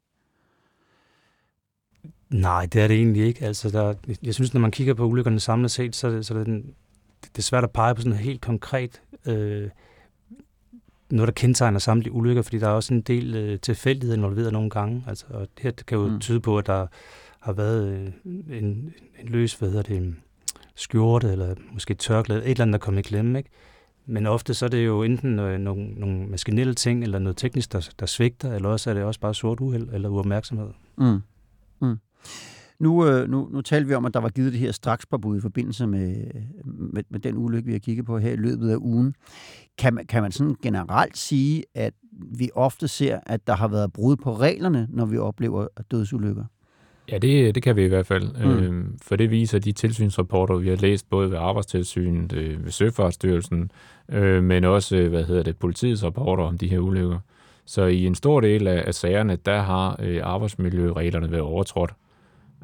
Nej, 2.31 2.67
det 2.67 2.83
er 2.83 2.89
det 2.89 2.97
egentlig 2.97 3.27
ikke. 3.27 3.45
Altså, 3.45 3.71
der, 3.71 3.95
jeg 4.23 4.35
synes, 4.35 4.55
når 4.55 4.61
man 4.61 4.71
kigger 4.71 4.95
på 4.95 5.05
ulykkerne 5.05 5.41
samlet 5.41 5.71
set, 5.71 5.97
så, 5.97 6.11
det, 6.11 6.27
så 6.27 6.35
det, 6.35 6.47
den, 6.47 6.75
det 7.23 7.39
er 7.39 7.43
svært 7.43 7.65
at 7.65 7.71
pege 7.71 7.95
på 7.95 8.01
sådan 8.01 8.19
helt 8.19 8.41
konkret 8.41 9.03
øh, 9.27 9.71
noget, 11.11 11.29
der 11.29 11.33
kendetegner 11.33 11.79
samtlige 11.79 12.13
ulykker, 12.13 12.43
fordi 12.43 12.59
der 12.59 12.67
er 12.67 12.73
også 12.73 12.95
en 12.95 13.01
del 13.01 13.35
øh, 13.35 13.61
tilfældighed 13.61 14.17
involveret 14.17 14.53
nogle 14.53 14.71
gange. 14.71 15.05
Altså, 15.07 15.25
og 15.31 15.41
det 15.41 15.63
her 15.63 15.71
kan 15.71 15.99
jo 15.99 16.09
mm. 16.09 16.21
tyde 16.21 16.41
på, 16.41 16.59
at 16.59 16.67
der 16.67 16.87
har 17.41 17.53
været 17.53 17.89
øh, 17.89 18.07
en, 18.59 18.95
en 19.21 19.29
løs, 19.29 19.55
hvad 19.55 19.69
hedder 19.69 19.83
det, 19.83 20.15
skjorte, 20.75 21.33
eller 21.33 21.55
måske 21.73 21.95
tørklæde, 21.95 22.45
et 22.45 22.51
eller 22.51 22.63
andet, 22.63 22.73
der 22.73 22.79
kom 22.79 22.99
i 22.99 23.03
klemme, 23.03 23.39
ikke? 23.39 23.51
Men 24.09 24.27
ofte 24.27 24.55
så 24.55 24.65
er 24.65 24.69
det 24.69 24.87
jo 24.87 25.03
enten 25.03 25.39
øh, 25.39 25.59
nogle, 25.59 25.89
nogle 25.89 26.27
maskinelle 26.27 26.75
ting, 26.75 27.03
eller 27.03 27.19
noget 27.19 27.37
teknisk, 27.37 27.73
der, 27.73 27.91
der 28.01 28.07
svigter, 28.07 28.55
eller 28.55 28.69
også 28.69 28.91
er 28.91 28.95
det 28.95 29.03
også 29.03 29.21
bare 29.21 29.35
sort 29.35 29.61
uheld 29.61 29.89
eller 29.93 30.09
uopmærksomhed. 30.09 30.69
Mm. 30.99 31.19
Mm. 31.83 31.99
Nu, 32.81 33.07
øh, 33.07 33.29
nu, 33.29 33.49
nu 33.53 33.61
talte 33.61 33.89
vi 33.89 33.95
om, 33.95 34.05
at 34.05 34.15
der 34.15 34.21
var 34.21 34.29
givet 34.29 34.53
det 34.53 34.61
her 34.61 34.73
strakspåbud 34.73 35.39
i 35.39 35.41
forbindelse 35.41 35.87
med, 35.87 36.17
med, 36.65 37.03
med 37.11 37.21
den 37.21 37.37
ulykke, 37.37 37.67
vi 37.67 37.73
har 37.73 37.79
kigget 37.79 38.07
på 38.07 38.19
her 38.19 38.33
i 38.33 38.37
løbet 38.37 38.71
af 38.71 38.77
ugen. 38.77 39.15
Kan 39.79 39.95
man, 39.95 40.07
kan 40.07 40.23
man 40.23 40.33
sådan 40.33 40.57
generelt 40.63 41.19
sige, 41.19 41.65
at 41.75 41.95
vi 42.39 42.51
ofte 42.55 42.89
ser, 42.89 43.21
at 43.27 43.47
der 43.47 43.57
har 43.57 43.69
været 43.69 43.93
brud 43.93 44.17
på 44.17 44.35
reglerne, 44.37 44.89
når 44.91 45.07
vi 45.07 45.19
oplever 45.19 45.67
dødsulykker? 45.91 46.45
Ja, 47.11 47.19
det, 47.19 47.55
det 47.55 47.63
kan 47.63 47.77
vi 47.77 47.85
i 47.85 47.89
hvert 47.89 48.07
fald. 48.07 48.45
Mm. 48.45 48.51
Øh, 48.51 48.85
for 49.03 49.17
det 49.17 49.31
viser 49.31 49.59
de 49.59 49.73
tilsynsrapporter, 49.73 50.57
vi 50.57 50.69
har 50.69 50.77
læst 50.77 51.11
både 51.11 51.31
ved 51.31 51.39
Arbejdstilsynet, 51.39 52.33
øh, 52.33 52.65
ved 52.65 52.73
Søfartsstyrelsen, 52.73 53.71
øh, 54.09 54.43
men 54.43 54.65
også 54.65 54.97
øh, 54.97 55.09
hvad 55.11 55.25
hedder 55.25 55.43
det, 55.43 55.57
politiets 55.57 56.05
rapporter 56.05 56.45
om 56.45 56.59
de 56.59 56.69
her 56.69 56.79
ulykker. 56.79 57.19
Så 57.65 57.85
i 57.85 58.07
en 58.07 58.15
stor 58.15 58.41
del 58.41 58.67
af, 58.67 58.85
af 58.87 58.95
sagerne, 58.95 59.37
der 59.37 59.61
har 59.61 59.97
øh, 60.03 60.21
arbejdsmiljøreglerne 60.23 61.31
været 61.31 61.43
overtrådt. 61.43 61.95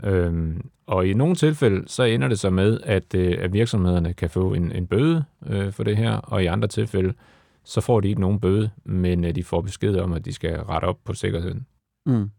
Øhm, 0.04 0.70
og 0.86 1.06
i 1.06 1.14
nogle 1.14 1.34
tilfælde, 1.34 1.82
så 1.86 2.02
ender 2.02 2.28
det 2.28 2.38
så 2.38 2.50
med, 2.50 2.80
at, 2.84 3.14
øh, 3.14 3.36
at 3.40 3.52
virksomhederne 3.52 4.12
kan 4.12 4.30
få 4.30 4.54
en, 4.54 4.72
en 4.72 4.86
bøde 4.86 5.24
øh, 5.46 5.72
for 5.72 5.84
det 5.84 5.96
her, 5.96 6.16
og 6.16 6.42
i 6.42 6.46
andre 6.46 6.68
tilfælde, 6.68 7.14
så 7.64 7.80
får 7.80 8.00
de 8.00 8.08
ikke 8.08 8.20
nogen 8.20 8.40
bøde, 8.40 8.70
men 8.84 9.24
øh, 9.24 9.34
de 9.34 9.44
får 9.44 9.60
besked 9.60 9.96
om, 9.96 10.12
at 10.12 10.24
de 10.24 10.32
skal 10.32 10.56
rette 10.56 10.84
op 10.84 10.98
på 11.04 11.14
sikkerheden. 11.14 11.66
Mm. 12.06 12.30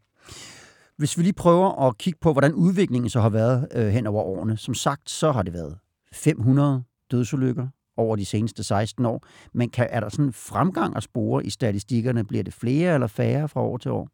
Hvis 0.98 1.18
vi 1.18 1.24
lige 1.24 1.34
prøver 1.34 1.88
at 1.88 1.98
kigge 1.98 2.20
på, 2.22 2.32
hvordan 2.32 2.54
udviklingen 2.54 3.10
så 3.10 3.22
har 3.22 3.30
været 3.30 3.68
øh, 3.76 3.88
hen 3.88 4.08
over 4.08 4.24
årene. 4.24 4.58
Som 4.58 4.74
sagt, 4.74 5.10
så 5.10 5.32
har 5.32 5.44
det 5.44 5.54
været 5.54 5.78
500 6.14 6.84
dødsulykker 7.12 7.68
over 7.98 8.16
de 8.16 8.26
seneste 8.26 8.64
16 8.64 9.06
år. 9.06 9.24
Men 9.54 9.70
kan, 9.70 9.88
er 9.90 10.00
der 10.00 10.10
sådan 10.10 10.26
en 10.26 10.34
fremgang 10.34 10.96
at 10.96 11.04
spore 11.04 11.46
i 11.46 11.50
statistikkerne? 11.50 12.24
Bliver 12.24 12.44
det 12.44 12.54
flere 12.54 12.94
eller 12.94 13.08
færre 13.08 13.50
fra 13.50 13.62
år 13.62 13.78
til 13.78 13.92
år? 13.92 14.10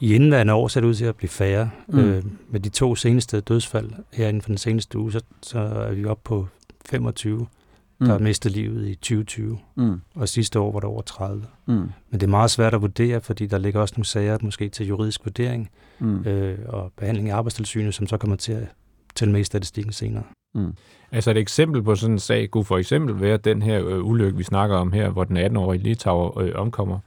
I 0.00 0.14
indværende 0.14 0.54
år 0.54 0.68
ser 0.68 0.80
det 0.80 0.88
ud 0.88 0.94
til 0.94 1.04
at 1.04 1.16
blive 1.16 1.30
færre. 1.30 1.70
Mm. 1.88 1.98
Øh, 1.98 2.24
med 2.48 2.60
de 2.60 2.68
to 2.68 2.94
seneste 2.94 3.40
dødsfald 3.40 3.90
her 4.12 4.28
inden 4.28 4.42
for 4.42 4.48
den 4.48 4.58
seneste 4.58 4.98
uge, 4.98 5.12
så, 5.12 5.20
så 5.42 5.58
er 5.58 5.92
vi 5.92 6.04
oppe 6.04 6.22
på 6.24 6.46
25, 6.86 7.46
mm. 7.98 8.06
der 8.06 8.12
har 8.12 8.18
mistet 8.20 8.52
livet 8.52 8.88
i 8.88 8.94
2020. 8.94 9.58
Mm. 9.76 10.00
Og 10.14 10.28
sidste 10.28 10.60
år 10.60 10.72
var 10.72 10.80
der 10.80 10.88
over 10.88 11.02
30. 11.02 11.44
Mm. 11.66 11.74
Men 11.74 11.90
det 12.10 12.22
er 12.22 12.26
meget 12.30 12.50
svært 12.50 12.74
at 12.74 12.82
vurdere, 12.82 13.20
fordi 13.20 13.46
der 13.46 13.58
ligger 13.58 13.80
også 13.80 13.94
nogle 13.96 14.06
sager 14.06 14.38
måske 14.42 14.68
til 14.68 14.86
juridisk 14.86 15.24
vurdering 15.24 15.70
mm. 15.98 16.24
øh, 16.26 16.58
og 16.68 16.92
behandling 16.96 17.28
i 17.28 17.30
arbejdstilsynet, 17.30 17.94
som 17.94 18.06
så 18.06 18.16
kommer 18.16 18.36
til 18.36 18.52
at 18.52 18.68
tælle 19.14 19.32
med 19.32 19.40
i 19.40 19.44
statistikken 19.44 19.92
senere. 19.92 20.22
Mm. 20.54 20.74
Altså 21.12 21.30
et 21.30 21.36
eksempel 21.36 21.82
på 21.82 21.94
sådan 21.94 22.14
en 22.14 22.18
sag 22.18 22.50
kunne 22.50 22.64
for 22.64 22.78
eksempel 22.78 23.20
være 23.20 23.36
den 23.36 23.62
her 23.62 23.86
øh, 23.86 24.04
ulykke, 24.04 24.38
vi 24.38 24.44
snakker 24.44 24.76
om 24.76 24.92
her, 24.92 25.10
hvor 25.10 25.24
den 25.24 25.36
18-årige 25.36 25.82
Litauer 25.82 26.38
øh, 26.38 26.52
omkommer. 26.54 26.98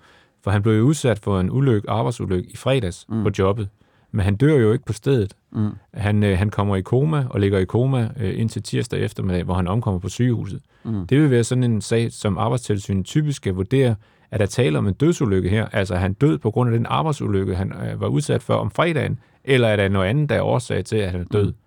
For 0.44 0.52
han 0.52 0.62
blev 0.62 0.74
jo 0.74 0.84
udsat 0.84 1.20
for 1.20 1.40
en 1.40 1.52
ulykke, 1.52 1.90
arbejdsulykke 1.90 2.50
i 2.50 2.56
fredags 2.56 3.06
mm. 3.10 3.24
på 3.24 3.30
jobbet. 3.40 3.70
Men 4.12 4.26
han 4.26 4.36
dør 4.36 4.56
jo 4.56 4.74
ikke 4.74 4.86
på 4.86 4.94
stedet. 4.94 5.34
Mm. 5.52 5.70
Han, 5.94 6.24
øh, 6.24 6.38
han 6.38 6.50
kommer 6.50 6.76
i 6.76 6.82
koma 6.82 7.26
og 7.30 7.40
ligger 7.40 7.60
i 7.60 7.66
koma 7.66 8.10
øh, 8.20 8.40
indtil 8.40 8.64
tirsdag 8.64 9.00
eftermiddag, 9.00 9.44
hvor 9.44 9.54
han 9.54 9.68
omkommer 9.68 10.00
på 10.00 10.10
sygehuset. 10.10 10.62
Mm. 10.84 11.08
Det 11.08 11.22
vil 11.22 11.32
være 11.32 11.44
sådan 11.44 11.64
en 11.64 11.82
sag, 11.82 12.12
som 12.12 12.38
arbejdstilsynet 12.38 13.06
typisk 13.06 13.38
skal 13.38 13.54
vurdere, 13.54 13.96
at 14.32 14.40
der 14.40 14.46
taler 14.46 14.80
om 14.80 14.88
en 14.88 14.94
dødsulykke 14.94 15.50
her. 15.50 15.68
Altså, 15.72 15.96
han 15.96 16.14
død 16.14 16.38
på 16.38 16.52
grund 16.52 16.70
af 16.70 16.78
den 16.78 16.86
arbejdsulykke, 16.86 17.56
han 17.56 17.74
øh, 17.74 18.02
var 18.02 18.08
udsat 18.08 18.44
for 18.44 18.54
om 18.54 18.72
fredagen, 18.72 19.20
eller 19.44 19.68
er 19.68 19.76
der 19.76 19.90
noget 19.90 20.08
andet, 20.08 20.30
der 20.30 20.36
er 20.36 20.42
årsag 20.42 20.86
til, 20.86 20.96
at 20.96 21.12
han 21.12 21.22
er 21.22 21.26
død. 21.26 21.48
Mm. 21.48 21.58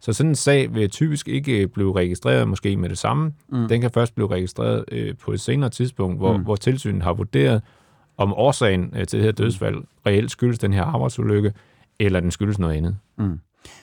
Så 0.00 0.12
sådan 0.12 0.30
en 0.30 0.34
sag 0.34 0.74
vil 0.74 0.90
typisk 0.90 1.28
ikke 1.28 1.68
blive 1.68 1.96
registreret 1.96 2.48
måske 2.48 2.76
med 2.76 2.88
det 2.88 2.98
samme. 2.98 3.32
Mm. 3.48 3.68
Den 3.68 3.80
kan 3.80 3.90
først 3.90 4.14
blive 4.14 4.30
registreret 4.30 4.84
øh, 4.92 5.14
på 5.24 5.32
et 5.32 5.40
senere 5.40 5.70
tidspunkt, 5.70 6.18
hvor, 6.18 6.36
mm. 6.36 6.42
hvor 6.42 6.56
tilsynet 6.56 7.02
har 7.02 7.12
vurderet, 7.12 7.62
om 8.16 8.34
årsagen 8.34 8.92
øh, 8.96 9.06
til 9.06 9.18
det 9.18 9.24
her 9.24 9.32
dødsfald 9.32 9.76
reelt 10.06 10.30
skyldes 10.30 10.58
den 10.58 10.72
her 10.72 10.82
arbejdsulykke, 10.82 11.52
eller 12.00 12.20
den 12.20 12.30
skyldes 12.30 12.58
noget 12.58 12.76
andet. 12.76 12.98
Mm. 13.18 13.40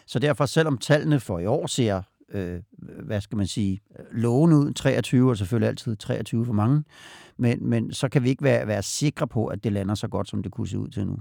Så 0.07 0.19
derfor, 0.19 0.45
selvom 0.45 0.77
tallene 0.77 1.19
for 1.19 1.39
i 1.39 1.45
år 1.45 1.67
ser, 1.67 2.01
øh, 2.31 2.59
hvad 3.03 3.21
skal 3.21 3.37
man 3.37 3.47
sige, 3.47 3.79
lovende 4.11 4.57
ud, 4.57 4.73
23 4.73 5.29
og 5.29 5.37
selvfølgelig 5.37 5.69
altid 5.69 5.95
23 5.95 6.45
for 6.45 6.53
mange, 6.53 6.83
men, 7.37 7.69
men 7.69 7.93
så 7.93 8.09
kan 8.09 8.23
vi 8.23 8.29
ikke 8.29 8.43
være, 8.43 8.67
være 8.67 8.83
sikre 8.83 9.27
på, 9.27 9.45
at 9.45 9.63
det 9.63 9.71
lander 9.71 9.95
så 9.95 10.07
godt, 10.07 10.29
som 10.29 10.43
det 10.43 10.51
kunne 10.51 10.67
se 10.67 10.79
ud 10.79 10.87
til 10.87 11.07
nu. 11.07 11.17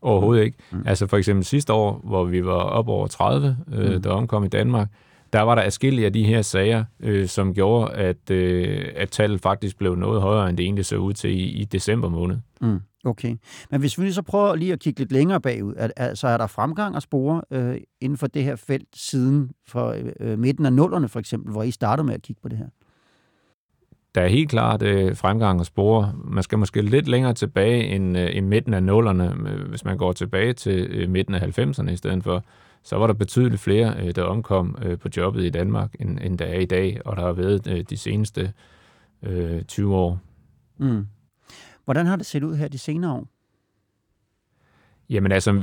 Overhovedet 0.00 0.44
ikke. 0.44 0.58
Mm. 0.72 0.82
Altså 0.86 1.06
for 1.06 1.16
eksempel 1.16 1.44
sidste 1.44 1.72
år, 1.72 2.00
hvor 2.04 2.24
vi 2.24 2.44
var 2.44 2.52
op 2.52 2.88
over 2.88 3.06
30, 3.06 3.56
øh, 3.72 3.94
mm. 3.94 4.02
der 4.02 4.10
omkom 4.10 4.44
i 4.44 4.48
Danmark, 4.48 4.88
der 5.32 5.40
var 5.40 5.54
der 5.54 5.62
afskillige 5.62 6.06
af 6.06 6.12
de 6.12 6.24
her 6.24 6.42
sager, 6.42 6.84
øh, 7.00 7.28
som 7.28 7.54
gjorde, 7.54 7.92
at, 7.92 8.30
øh, 8.30 8.86
at 8.96 9.10
tallet 9.10 9.40
faktisk 9.40 9.78
blev 9.78 9.94
noget 9.94 10.22
højere, 10.22 10.48
end 10.48 10.56
det 10.56 10.64
egentlig 10.64 10.86
så 10.86 10.96
ud 10.96 11.12
til 11.12 11.30
i, 11.30 11.42
i 11.42 11.64
december 11.64 12.08
måned. 12.08 12.36
Mm. 12.60 12.80
Okay. 13.08 13.36
Men 13.70 13.80
hvis 13.80 14.00
vi 14.00 14.12
så 14.12 14.22
prøver 14.22 14.54
lige 14.54 14.72
at 14.72 14.80
kigge 14.80 15.00
lidt 15.00 15.12
længere 15.12 15.40
bagud, 15.40 15.74
er, 15.76 15.88
altså 15.96 16.28
er 16.28 16.36
der 16.36 16.46
fremgang 16.46 16.96
at 16.96 17.02
spore 17.02 17.42
øh, 17.50 17.76
inden 18.00 18.16
for 18.18 18.26
det 18.26 18.44
her 18.44 18.56
felt 18.56 18.88
siden 18.94 19.50
fra 19.66 19.96
øh, 20.20 20.38
midten 20.38 20.66
af 20.66 20.72
nullerne 20.72 21.08
for 21.08 21.18
eksempel, 21.18 21.52
hvor 21.52 21.62
I 21.62 21.70
startede 21.70 22.06
med 22.06 22.14
at 22.14 22.22
kigge 22.22 22.42
på 22.42 22.48
det 22.48 22.58
her? 22.58 22.66
Der 24.14 24.20
er 24.20 24.28
helt 24.28 24.50
klart 24.50 24.82
øh, 24.82 25.16
fremgang 25.16 25.60
at 25.60 25.66
spore. 25.66 26.12
Man 26.24 26.42
skal 26.42 26.58
måske 26.58 26.82
lidt 26.82 27.08
længere 27.08 27.34
tilbage 27.34 27.84
end 27.84 28.18
øh, 28.18 28.36
i 28.36 28.40
midten 28.40 28.74
af 28.74 28.82
nullerne, 28.82 29.34
øh, 29.48 29.68
hvis 29.68 29.84
man 29.84 29.98
går 29.98 30.12
tilbage 30.12 30.52
til 30.52 30.86
øh, 30.90 31.08
midten 31.08 31.34
af 31.34 31.58
90'erne 31.58 31.90
i 31.90 31.96
stedet 31.96 32.24
for 32.24 32.44
så 32.82 32.96
var 32.96 33.06
der 33.06 33.14
betydeligt 33.14 33.60
flere, 33.60 33.94
øh, 33.98 34.14
der 34.14 34.22
omkom 34.22 34.76
øh, 34.82 34.98
på 34.98 35.08
jobbet 35.16 35.44
i 35.44 35.50
Danmark, 35.50 35.94
end, 36.00 36.18
end 36.22 36.38
der 36.38 36.44
er 36.44 36.58
i 36.58 36.64
dag, 36.64 37.00
og 37.04 37.16
der 37.16 37.22
har 37.22 37.32
været 37.32 37.66
øh, 37.66 37.84
de 37.90 37.96
seneste 37.96 38.52
øh, 39.22 39.62
20 39.62 39.96
år. 39.96 40.20
Mm. 40.78 41.06
Hvordan 41.88 42.06
har 42.06 42.16
det 42.16 42.26
set 42.26 42.42
ud 42.42 42.56
her 42.56 42.68
de 42.68 42.78
senere 42.78 43.12
år? 43.12 43.26
Jamen 45.10 45.32
altså, 45.32 45.62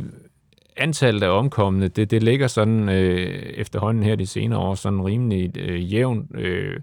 antallet 0.77 1.23
af 1.23 1.29
omkomne, 1.29 1.87
det, 1.87 2.11
det 2.11 2.23
ligger 2.23 2.47
sådan 2.47 2.89
øh, 2.89 3.27
efterhånden 3.35 4.03
her 4.03 4.15
de 4.15 4.27
senere 4.27 4.59
år, 4.59 4.75
sådan 4.75 5.01
rimelig 5.01 5.57
øh, 5.57 5.93
jævnt. 5.93 6.35
Øh, 6.35 6.79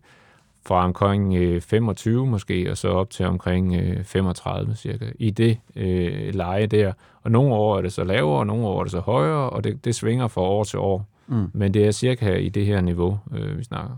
fra 0.66 0.84
omkring 0.84 1.34
øh, 1.36 1.60
25 1.60 2.26
måske, 2.26 2.70
og 2.70 2.78
så 2.78 2.88
op 2.88 3.10
til 3.10 3.26
omkring 3.26 3.76
øh, 3.76 4.04
35 4.04 4.74
cirka, 4.74 5.12
i 5.18 5.30
det 5.30 5.58
øh, 5.76 6.34
leje 6.34 6.66
der. 6.66 6.92
Og 7.22 7.30
nogle 7.30 7.54
år 7.54 7.78
er 7.78 7.82
det 7.82 7.92
så 7.92 8.04
lavere, 8.04 8.38
og 8.38 8.46
nogle 8.46 8.66
år 8.66 8.80
er 8.80 8.84
det 8.84 8.90
så 8.90 9.00
højere, 9.00 9.50
og 9.50 9.64
det, 9.64 9.84
det 9.84 9.94
svinger 9.94 10.28
fra 10.28 10.40
år 10.40 10.64
til 10.64 10.78
år. 10.78 11.08
Mm. 11.26 11.50
Men 11.52 11.74
det 11.74 11.86
er 11.86 11.90
cirka 11.90 12.36
i 12.36 12.48
det 12.48 12.66
her 12.66 12.80
niveau, 12.80 13.18
øh, 13.32 13.58
vi 13.58 13.64
snakker. 13.64 13.96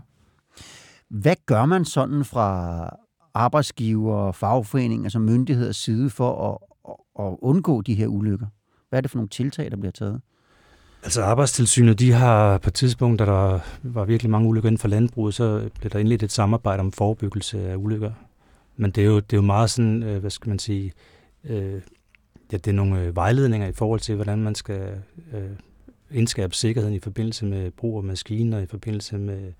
Hvad 1.09 1.35
gør 1.45 1.65
man 1.65 1.85
sådan 1.85 2.25
fra 2.25 2.89
arbejdsgiver, 3.35 4.31
fagforeninger, 4.31 5.09
som 5.09 5.21
myndigheders 5.21 5.77
side 5.77 6.09
for 6.09 6.51
at, 6.51 6.57
at, 6.89 7.25
at 7.25 7.37
undgå 7.41 7.81
de 7.81 7.93
her 7.93 8.07
ulykker? 8.07 8.47
Hvad 8.89 8.99
er 8.99 9.01
det 9.01 9.11
for 9.11 9.17
nogle 9.17 9.29
tiltag, 9.29 9.71
der 9.71 9.77
bliver 9.77 9.91
taget? 9.91 10.21
Altså 11.03 11.23
arbejdstilsynet, 11.23 11.99
de 11.99 12.11
har 12.11 12.57
på 12.57 12.69
et 12.69 12.73
tidspunkt, 12.73 13.19
da 13.19 13.25
der 13.25 13.59
var 13.83 14.05
virkelig 14.05 14.29
mange 14.29 14.47
ulykker 14.47 14.69
inden 14.69 14.79
for 14.79 14.87
landbruget, 14.87 15.33
så 15.33 15.69
blev 15.79 15.91
der 15.91 15.99
indledt 15.99 16.23
et 16.23 16.31
samarbejde 16.31 16.79
om 16.79 16.91
forebyggelse 16.91 17.69
af 17.69 17.75
ulykker. 17.75 18.11
Men 18.77 18.91
det 18.91 19.01
er 19.01 19.05
jo, 19.05 19.15
det 19.15 19.33
er 19.33 19.37
jo 19.37 19.41
meget 19.41 19.69
sådan, 19.69 20.03
øh, 20.03 20.19
hvad 20.19 20.29
skal 20.29 20.49
man 20.49 20.59
sige, 20.59 20.93
øh, 21.43 21.81
ja, 22.51 22.57
det 22.57 22.67
er 22.67 22.71
nogle 22.71 23.01
øh, 23.01 23.15
vejledninger 23.15 23.67
i 23.67 23.73
forhold 23.73 23.99
til, 23.99 24.15
hvordan 24.15 24.39
man 24.39 24.55
skal 24.55 25.01
øh, 25.33 25.49
indskabe 26.11 26.55
sikkerheden 26.55 26.95
i 26.95 26.99
forbindelse 26.99 27.45
med 27.45 27.71
brug 27.71 27.97
af 27.97 28.03
maskiner, 28.03 28.59
i 28.59 28.65
forbindelse 28.65 29.17
med, 29.17 29.53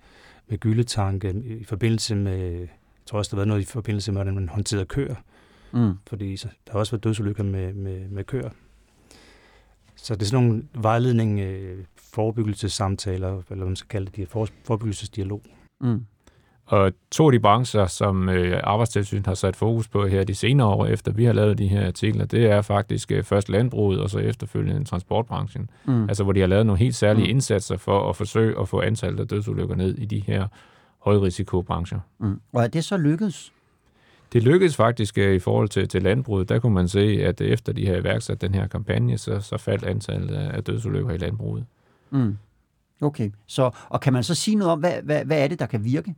med 0.48 0.58
gyldetanke, 0.58 1.34
i 1.60 1.64
forbindelse 1.64 2.14
med, 2.14 2.68
jeg 3.06 3.10
tror 3.10 3.18
også, 3.18 3.30
der 3.30 3.36
har 3.36 3.40
været 3.40 3.48
noget 3.48 3.62
i 3.62 3.64
forbindelse 3.64 4.12
med, 4.12 4.16
hvordan 4.16 4.34
man 4.34 4.48
håndterer 4.48 4.84
køer. 4.84 5.14
Mm. 5.72 5.92
Fordi 6.06 6.36
så, 6.36 6.48
der 6.66 6.72
har 6.72 6.78
også 6.78 6.92
været 6.92 7.04
dødsulykker 7.04 7.42
med, 7.42 7.72
med, 7.72 8.08
med 8.08 8.24
køer. 8.24 8.50
Så 9.96 10.14
det 10.14 10.22
er 10.22 10.26
sådan 10.26 10.46
nogle 10.46 10.62
vejledning, 10.74 11.40
øh, 11.40 11.84
forebyggelsessamtaler, 12.14 13.28
eller 13.28 13.42
hvad 13.48 13.66
man 13.66 13.76
skal 13.76 13.88
kalde 13.88 14.06
det, 14.06 14.16
de 14.16 14.26
forebyggelsesdialog. 14.64 15.42
Mm. 15.80 16.06
Og 16.66 16.92
to 17.10 17.26
af 17.26 17.32
de 17.32 17.40
brancher, 17.40 17.86
som 17.86 18.28
øh, 18.28 18.60
Arbejdstilsynet 18.64 19.26
har 19.26 19.34
sat 19.34 19.56
fokus 19.56 19.88
på 19.88 20.06
her 20.06 20.24
de 20.24 20.34
senere 20.34 20.66
år, 20.66 20.86
efter 20.86 21.12
vi 21.12 21.24
har 21.24 21.32
lavet 21.32 21.58
de 21.58 21.68
her 21.68 21.86
artikler, 21.86 22.24
det 22.24 22.46
er 22.46 22.62
faktisk 22.62 23.12
øh, 23.12 23.24
først 23.24 23.48
landbruget, 23.48 24.00
og 24.00 24.10
så 24.10 24.18
efterfølgende 24.18 24.84
transportbranchen. 24.84 25.70
Mm. 25.84 26.08
Altså 26.08 26.24
hvor 26.24 26.32
de 26.32 26.40
har 26.40 26.46
lavet 26.46 26.66
nogle 26.66 26.78
helt 26.78 26.94
særlige 26.94 27.24
mm. 27.24 27.30
indsatser 27.30 27.76
for 27.76 28.08
at 28.08 28.16
forsøge 28.16 28.60
at 28.60 28.68
få 28.68 28.80
antallet 28.80 29.20
af 29.20 29.28
dødsulykker 29.28 29.74
ned 29.74 29.98
i 29.98 30.04
de 30.04 30.22
her 30.26 30.46
højrisikobrancher. 31.06 32.00
Mm. 32.18 32.40
Og 32.52 32.62
er 32.62 32.68
det 32.68 32.84
så 32.84 32.96
lykkedes? 32.96 33.52
det 34.32 34.42
lykkedes 34.42 34.76
faktisk 34.76 35.18
øh, 35.18 35.34
i 35.34 35.38
forhold 35.38 35.68
til, 35.68 35.88
til 35.88 36.02
landbruget. 36.02 36.48
Der 36.48 36.58
kunne 36.58 36.74
man 36.74 36.88
se, 36.88 37.00
at 37.00 37.40
efter 37.40 37.72
de 37.72 37.86
har 37.86 37.96
iværksat 37.96 38.40
den 38.40 38.54
her 38.54 38.66
kampagne, 38.66 39.18
så, 39.18 39.40
så 39.40 39.56
faldt 39.56 39.84
antallet 39.84 40.36
af 40.36 40.64
dødsulykker 40.64 41.14
i 41.14 41.16
landbruget. 41.16 41.64
Mm. 42.10 42.36
Okay, 43.00 43.30
så, 43.46 43.70
og 43.88 44.00
kan 44.00 44.12
man 44.12 44.22
så 44.22 44.34
sige 44.34 44.54
noget 44.54 44.72
om, 44.72 44.78
hvad, 44.80 45.02
hvad, 45.02 45.24
hvad 45.24 45.44
er 45.44 45.48
det, 45.48 45.58
der 45.58 45.66
kan 45.66 45.84
virke? 45.84 46.14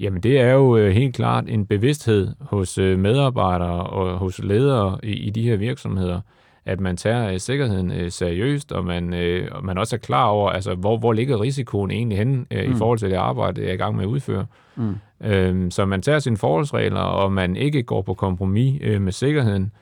Jamen 0.00 0.22
det 0.22 0.40
er 0.40 0.52
jo 0.52 0.76
øh, 0.76 0.90
helt 0.92 1.14
klart 1.14 1.48
en 1.48 1.66
bevidsthed 1.66 2.32
hos 2.40 2.78
øh, 2.78 2.98
medarbejdere 2.98 3.86
og 3.86 4.18
hos 4.18 4.38
ledere 4.38 4.98
i, 5.02 5.12
i 5.12 5.30
de 5.30 5.42
her 5.42 5.56
virksomheder, 5.56 6.20
at 6.66 6.80
man 6.80 6.96
tager 6.96 7.32
øh, 7.32 7.40
sikkerheden 7.40 7.90
øh, 7.90 8.10
seriøst, 8.10 8.72
og 8.72 8.84
man, 8.84 9.14
øh, 9.14 9.48
og 9.52 9.64
man 9.64 9.78
også 9.78 9.96
er 9.96 10.00
klar 10.00 10.26
over, 10.26 10.50
altså, 10.50 10.74
hvor, 10.74 10.98
hvor 10.98 11.12
ligger 11.12 11.40
risikoen 11.40 11.90
egentlig 11.90 12.18
henne 12.18 12.44
øh, 12.50 12.66
mm. 12.66 12.72
i 12.72 12.74
forhold 12.76 12.98
til 12.98 13.10
det 13.10 13.16
arbejde, 13.16 13.60
jeg 13.60 13.70
er 13.70 13.74
i 13.74 13.76
gang 13.76 13.96
med 13.96 14.04
at 14.04 14.08
udføre. 14.08 14.46
Mm. 14.76 14.94
Øh, 15.20 15.70
så 15.70 15.84
man 15.84 16.02
tager 16.02 16.18
sine 16.18 16.36
forholdsregler, 16.36 17.00
og 17.00 17.32
man 17.32 17.56
ikke 17.56 17.82
går 17.82 18.02
på 18.02 18.14
kompromis 18.14 18.78
øh, 18.82 19.02
med 19.02 19.12
sikkerheden. 19.12 19.72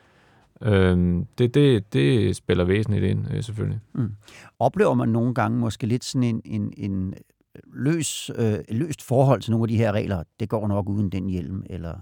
Øh, 0.63 1.23
det, 1.39 1.55
det, 1.55 1.93
det 1.93 2.37
spiller 2.37 2.65
væsentligt 2.65 3.05
ind, 3.05 3.27
øh, 3.35 3.43
selvfølgelig. 3.43 3.81
Mm. 3.95 4.13
Oplever 4.59 4.95
man 4.95 5.09
nogle 5.09 5.35
gange 5.35 5.59
måske 5.59 5.87
lidt 5.87 6.05
sådan 6.05 6.23
en, 6.23 6.43
en, 6.45 6.73
en 6.77 7.15
løs, 7.73 8.31
øh, 8.39 8.55
løst 8.69 9.03
forhold 9.03 9.41
til 9.41 9.51
nogle 9.51 9.65
af 9.65 9.69
de 9.69 9.77
her 9.77 9.93
regler? 9.93 10.23
Det 10.41 10.49
går 10.49 10.69
nok 10.69 10.89
uden 10.89 11.11
den 11.11 11.29
hjelm, 11.29 11.63
eller 11.71 11.95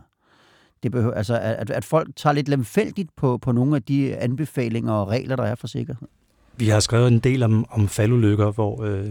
det 0.83 0.93
behøver, 0.93 1.15
altså, 1.15 1.39
at, 1.39 1.71
at 1.71 1.85
folk 1.85 2.09
tager 2.17 2.35
lidt 2.35 2.49
lemfældigt 2.49 3.17
på, 3.17 3.39
på 3.39 3.53
nogle 3.53 3.77
af 3.77 3.83
de 3.83 4.17
anbefalinger 4.17 4.93
og 4.93 5.09
regler, 5.09 5.37
der 5.37 5.45
er 5.45 5.55
for 5.55 5.67
sikkerhed? 5.67 6.09
Vi 6.57 6.69
har 6.69 6.81
skrevet 6.81 7.09
en 7.09 7.19
del 7.19 7.43
om, 7.43 7.67
om 7.71 7.89
faldulykker, 7.89 8.51
hvor 8.51 8.83
øh, 8.83 9.07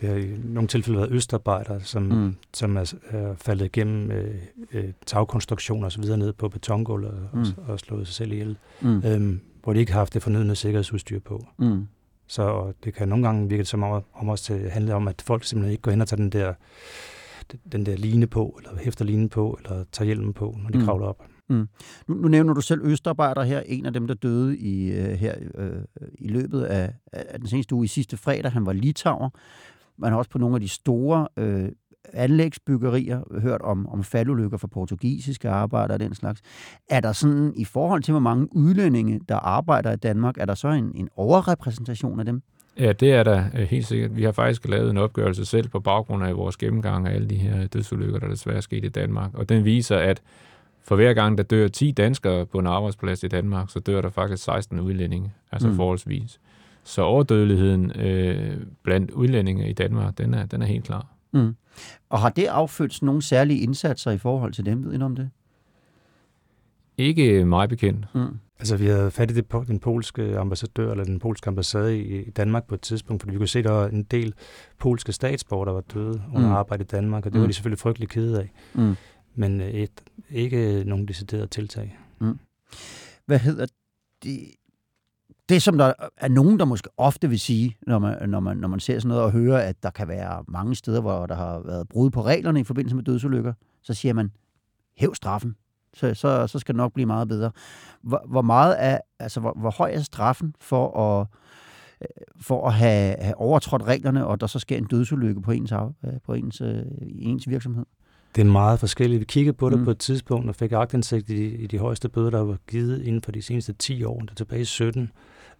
det 0.00 0.08
har 0.08 0.16
i 0.16 0.30
nogle 0.44 0.68
tilfælde 0.68 0.98
været 0.98 1.10
østarbejdere, 1.10 1.80
som, 1.80 2.02
mm. 2.02 2.36
som 2.54 2.76
er, 2.76 2.94
er 3.10 3.34
faldet 3.36 3.64
igennem 3.64 4.10
øh, 4.10 4.34
øh, 4.72 4.84
tagkonstruktioner 5.06 5.86
osv. 5.86 6.04
ned 6.04 6.32
på 6.32 6.48
betongulvet 6.48 7.28
og, 7.32 7.38
mm. 7.38 7.44
og, 7.56 7.72
og 7.72 7.80
slået 7.80 8.06
sig 8.06 8.14
selv 8.14 8.32
ihjel, 8.32 8.56
mm. 8.80 9.02
øhm, 9.06 9.40
hvor 9.62 9.72
de 9.72 9.80
ikke 9.80 9.92
har 9.92 10.00
haft 10.00 10.14
det 10.14 10.22
fornødende 10.22 10.56
sikkerhedsudstyr 10.56 11.20
på. 11.20 11.46
Mm. 11.58 11.86
Så 12.26 12.72
det 12.84 12.94
kan 12.94 13.08
nogle 13.08 13.24
gange 13.24 13.48
virke 13.48 13.64
som 13.64 13.82
om, 13.82 14.02
om 14.14 14.28
også 14.28 14.54
det 14.54 14.70
handler 14.70 14.94
om, 14.94 15.08
at 15.08 15.22
folk 15.26 15.44
simpelthen 15.44 15.72
ikke 15.72 15.82
går 15.82 15.90
hen 15.90 16.00
og 16.00 16.08
tager 16.08 16.22
den 16.22 16.30
der, 16.30 16.54
den 17.72 17.86
der 17.86 17.96
line 17.96 18.26
på, 18.26 18.58
eller 18.58 18.78
hæfter 18.78 19.04
line 19.04 19.28
på, 19.28 19.58
eller 19.62 19.84
tager 19.92 20.06
hjelmen 20.06 20.32
på, 20.32 20.58
når 20.62 20.70
de 20.70 20.78
mm. 20.78 20.84
kravler 20.84 21.06
op. 21.06 21.22
Mm. 21.48 21.68
Nu, 22.08 22.14
nu 22.14 22.28
nævner 22.28 22.54
du 22.54 22.60
selv 22.60 22.80
Østarbejder 22.84 23.42
her, 23.42 23.60
en 23.60 23.86
af 23.86 23.92
dem, 23.92 24.06
der 24.06 24.14
døde 24.14 24.58
i, 24.58 24.90
uh, 24.90 25.04
her 25.04 25.34
uh, 25.58 26.08
i 26.18 26.28
løbet 26.28 26.62
af, 26.62 26.94
af 27.12 27.38
den 27.38 27.48
seneste 27.48 27.74
uge 27.74 27.84
i 27.84 27.88
sidste 27.88 28.16
fredag. 28.16 28.52
Han 28.52 28.66
var 28.66 28.72
litauer. 28.72 29.30
Man 29.98 30.10
har 30.10 30.18
også 30.18 30.30
på 30.30 30.38
nogle 30.38 30.54
af 30.54 30.60
de 30.60 30.68
store 30.68 31.28
uh, 31.40 31.68
anlægsbyggerier 32.12 33.40
hørt 33.40 33.60
om, 33.60 33.86
om 33.88 34.04
faldulykker 34.04 34.56
for 34.56 34.68
portugisiske 34.68 35.48
arbejdere 35.48 35.96
og 35.96 36.00
den 36.00 36.14
slags. 36.14 36.40
Er 36.90 37.00
der 37.00 37.12
sådan, 37.12 37.52
i 37.56 37.64
forhold 37.64 38.02
til 38.02 38.12
hvor 38.12 38.20
mange 38.20 38.56
udlændinge, 38.56 39.20
der 39.28 39.36
arbejder 39.36 39.92
i 39.92 39.96
Danmark, 39.96 40.38
er 40.38 40.44
der 40.44 40.54
så 40.54 40.68
en, 40.68 40.92
en 40.94 41.08
overrepræsentation 41.16 42.20
af 42.20 42.26
dem? 42.26 42.42
Ja, 42.78 42.92
det 42.92 43.12
er 43.12 43.22
der 43.22 43.64
helt 43.64 43.86
sikkert. 43.86 44.16
Vi 44.16 44.22
har 44.22 44.32
faktisk 44.32 44.68
lavet 44.68 44.90
en 44.90 44.96
opgørelse 44.96 45.44
selv 45.44 45.68
på 45.68 45.80
baggrund 45.80 46.24
af 46.24 46.36
vores 46.36 46.56
gennemgang 46.56 47.08
af 47.08 47.14
alle 47.14 47.28
de 47.28 47.34
her 47.34 47.66
dødsulykker, 47.66 48.18
der 48.18 48.28
desværre 48.28 48.56
er 48.56 48.60
sket 48.60 48.84
i 48.84 48.88
Danmark. 48.88 49.34
Og 49.34 49.48
den 49.48 49.64
viser, 49.64 49.96
at 49.96 50.22
for 50.82 50.96
hver 50.96 51.14
gang, 51.14 51.38
der 51.38 51.44
dør 51.44 51.68
10 51.68 51.90
danskere 51.90 52.46
på 52.46 52.58
en 52.58 52.66
arbejdsplads 52.66 53.22
i 53.22 53.28
Danmark, 53.28 53.70
så 53.70 53.80
dør 53.80 54.00
der 54.00 54.10
faktisk 54.10 54.44
16 54.44 54.80
udlændinge, 54.80 55.32
altså 55.52 55.68
mm. 55.68 55.76
forholdsvis. 55.76 56.40
Så 56.84 57.02
overdødeligheden 57.02 58.00
øh, 58.00 58.56
blandt 58.82 59.10
udlændinge 59.10 59.70
i 59.70 59.72
Danmark, 59.72 60.18
den 60.18 60.34
er, 60.34 60.46
den 60.46 60.62
er 60.62 60.66
helt 60.66 60.84
klar. 60.84 61.06
Mm. 61.32 61.56
Og 62.10 62.18
har 62.18 62.28
det 62.28 62.46
affødt 62.46 63.02
nogle 63.02 63.22
særlige 63.22 63.60
indsatser 63.60 64.10
i 64.10 64.18
forhold 64.18 64.52
til 64.52 64.66
dem? 64.66 64.84
Ved 64.84 64.98
I 64.98 65.02
om 65.02 65.16
det? 65.16 65.30
Ikke 66.98 67.44
meget 67.44 67.70
bekendt. 67.70 68.06
Mm. 68.14 68.38
Altså, 68.64 68.76
vi 68.76 68.86
havde 68.86 69.10
fat 69.10 69.30
i 69.30 69.34
det, 69.34 69.52
den 69.52 69.78
polske 69.78 70.38
ambassadør, 70.38 70.90
eller 70.90 71.04
den 71.04 71.18
polske 71.18 71.48
ambassade 71.48 71.98
i, 71.98 72.30
Danmark 72.30 72.66
på 72.66 72.74
et 72.74 72.80
tidspunkt, 72.80 73.22
fordi 73.22 73.32
vi 73.32 73.38
kunne 73.38 73.48
se, 73.48 73.58
at 73.58 73.64
der 73.64 73.70
var 73.70 73.88
en 73.88 74.02
del 74.02 74.34
polske 74.78 75.12
statsborgere, 75.12 75.66
der 75.66 75.72
var 75.72 75.80
døde 75.80 76.22
under 76.34 76.48
mm. 76.48 76.54
arbejde 76.54 76.82
i 76.82 76.86
Danmark, 76.86 77.26
og 77.26 77.32
det 77.32 77.38
mm. 77.38 77.40
var 77.40 77.46
de 77.46 77.52
selvfølgelig 77.52 77.78
frygtelig 77.78 78.08
kede 78.08 78.40
af. 78.40 78.52
Mm. 78.74 78.94
Men 79.34 79.60
øh, 79.60 79.70
et, 79.70 79.90
ikke 80.30 80.84
nogen 80.86 81.08
decideret 81.08 81.50
tiltag. 81.50 81.98
Mm. 82.20 82.38
Hvad 83.26 83.38
hedder 83.38 83.66
det? 84.22 84.50
Det, 85.48 85.62
som 85.62 85.78
der 85.78 85.92
er 86.16 86.28
nogen, 86.28 86.58
der 86.58 86.64
måske 86.64 86.88
ofte 86.96 87.28
vil 87.28 87.40
sige, 87.40 87.76
når 87.86 87.98
man, 87.98 88.28
når, 88.28 88.40
man, 88.40 88.56
når 88.56 88.68
man 88.68 88.80
ser 88.80 88.98
sådan 88.98 89.08
noget 89.08 89.24
og 89.24 89.32
hører, 89.32 89.58
at 89.68 89.82
der 89.82 89.90
kan 89.90 90.08
være 90.08 90.44
mange 90.48 90.74
steder, 90.74 91.00
hvor 91.00 91.26
der 91.26 91.34
har 91.34 91.60
været 91.60 91.88
brud 91.88 92.10
på 92.10 92.22
reglerne 92.22 92.60
i 92.60 92.64
forbindelse 92.64 92.96
med 92.96 93.04
dødsulykker, 93.04 93.52
så 93.82 93.94
siger 93.94 94.12
man, 94.12 94.32
hæv 94.96 95.14
straffen 95.14 95.56
så, 95.94 96.14
så, 96.14 96.46
så 96.46 96.58
skal 96.58 96.74
det 96.74 96.76
nok 96.76 96.92
blive 96.92 97.06
meget 97.06 97.28
bedre. 97.28 97.50
Hvor, 98.02 98.22
hvor 98.28 98.42
meget 98.42 98.76
er, 98.78 98.98
altså, 99.18 99.40
hvor, 99.40 99.52
hvor 99.56 99.70
høj 99.70 99.90
er 99.94 100.00
straffen 100.00 100.54
for 100.60 101.00
at, 101.00 101.26
øh, 102.00 102.06
for 102.40 102.66
at 102.66 102.74
have, 102.74 103.16
have 103.20 103.36
overtrådt 103.36 103.82
reglerne, 103.82 104.26
og 104.26 104.40
der 104.40 104.46
så 104.46 104.58
sker 104.58 104.76
en 104.76 104.84
dødsulykke 104.84 105.42
på 105.42 105.50
ens, 105.50 105.72
øh, 105.72 106.12
på 106.26 106.34
ens, 106.34 106.60
øh, 106.60 106.82
ens 107.18 107.48
virksomhed? 107.48 107.84
Det 108.34 108.40
er 108.40 108.46
meget 108.46 108.80
forskelligt. 108.80 109.20
Vi 109.20 109.24
kiggede 109.24 109.56
på 109.56 109.70
det 109.70 109.78
mm. 109.78 109.84
på 109.84 109.90
et 109.90 109.98
tidspunkt 109.98 110.48
og 110.48 110.54
fik 110.54 110.72
agtindsigt 110.72 111.30
i, 111.30 111.54
i 111.54 111.66
de 111.66 111.78
højeste 111.78 112.08
bøder, 112.08 112.30
der 112.30 112.40
var 112.40 112.56
givet 112.68 113.02
inden 113.02 113.22
for 113.22 113.32
de 113.32 113.42
seneste 113.42 113.72
10 113.72 114.04
år, 114.04 114.20
der 114.20 114.34
tilbage 114.34 114.60
i 114.60 114.64
17. 114.64 115.10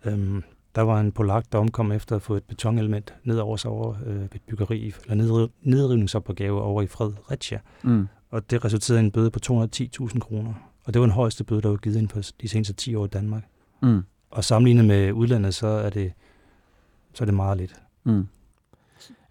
Øhm, 0.04 0.42
der 0.74 0.82
var 0.82 1.00
en 1.00 1.12
polak, 1.12 1.44
der 1.52 1.58
omkom 1.58 1.92
efter 1.92 2.16
at 2.16 2.22
få 2.22 2.34
et 2.34 2.44
betonelement 2.44 3.14
ned 3.24 3.38
over 3.38 3.56
sig 3.56 3.70
over 3.70 3.94
øh, 4.06 4.24
et 4.24 4.42
byggeri, 4.48 4.94
eller 5.08 5.48
nedrivningsopgave 5.62 6.62
over 6.62 6.82
i 6.82 6.86
Fredericia. 6.86 7.58
Mm 7.82 8.08
og 8.34 8.50
det 8.50 8.64
resulterede 8.64 9.00
i 9.00 9.04
en 9.04 9.10
bøde 9.10 9.30
på 9.30 9.38
210.000 9.46 10.18
kroner. 10.18 10.52
Og 10.84 10.94
det 10.94 11.00
var 11.00 11.06
den 11.06 11.14
højeste 11.14 11.44
bøde, 11.44 11.62
der 11.62 11.68
var 11.68 11.76
givet 11.76 11.96
inden 11.96 12.08
for 12.08 12.20
de 12.40 12.48
seneste 12.48 12.72
10 12.72 12.94
år 12.94 13.04
i 13.04 13.08
Danmark. 13.08 13.42
Mm. 13.82 14.02
Og 14.30 14.44
sammenlignet 14.44 14.84
med 14.84 15.12
udlandet, 15.12 15.54
så 15.54 15.66
er 15.66 15.90
det, 15.90 16.12
så 17.12 17.24
er 17.24 17.26
det 17.26 17.34
meget 17.34 17.58
lidt. 17.58 17.74
Mm. 18.04 18.26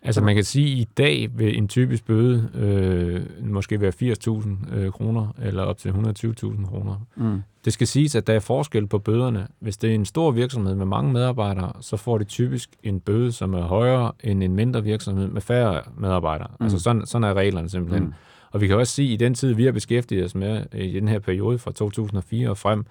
Altså 0.01 0.21
man 0.21 0.35
kan 0.35 0.43
sige, 0.43 0.71
at 0.71 0.77
i 0.77 0.89
dag 0.97 1.29
vil 1.37 1.57
en 1.57 1.67
typisk 1.67 2.05
bøde 2.05 2.49
øh, 2.53 3.45
måske 3.47 3.81
være 3.81 3.91
80.000 4.01 4.75
øh, 4.75 4.91
kroner, 4.91 5.27
eller 5.41 5.63
op 5.63 5.77
til 5.77 5.89
120.000 5.89 6.65
kroner. 6.65 7.05
Mm. 7.15 7.41
Det 7.65 7.73
skal 7.73 7.87
siges, 7.87 8.15
at 8.15 8.27
der 8.27 8.33
er 8.33 8.39
forskel 8.39 8.87
på 8.87 8.99
bøderne. 8.99 9.47
Hvis 9.59 9.77
det 9.77 9.89
er 9.89 9.95
en 9.95 10.05
stor 10.05 10.31
virksomhed 10.31 10.75
med 10.75 10.85
mange 10.85 11.13
medarbejdere, 11.13 11.73
så 11.81 11.97
får 11.97 12.17
de 12.17 12.23
typisk 12.23 12.69
en 12.83 12.99
bøde, 12.99 13.31
som 13.31 13.53
er 13.53 13.61
højere 13.61 14.11
end 14.23 14.43
en 14.43 14.55
mindre 14.55 14.83
virksomhed 14.83 15.27
med 15.27 15.41
færre 15.41 15.81
medarbejdere. 15.97 16.47
Mm. 16.59 16.63
Altså 16.63 16.79
sådan, 16.79 17.05
sådan 17.05 17.23
er 17.23 17.33
reglerne 17.33 17.69
simpelthen. 17.69 18.03
Mm. 18.03 18.13
Og 18.53 18.61
vi 18.61 18.67
kan 18.67 18.75
også 18.75 18.93
sige, 18.93 19.07
at 19.07 19.13
i 19.13 19.25
den 19.25 19.33
tid, 19.33 19.53
vi 19.53 19.65
har 19.65 19.71
beskæftiget 19.71 20.25
os 20.25 20.35
med 20.35 20.65
i 20.75 20.99
den 20.99 21.07
her 21.07 21.19
periode 21.19 21.59
fra 21.59 21.71
2004 21.71 22.49
og 22.49 22.57
frem, 22.57 22.85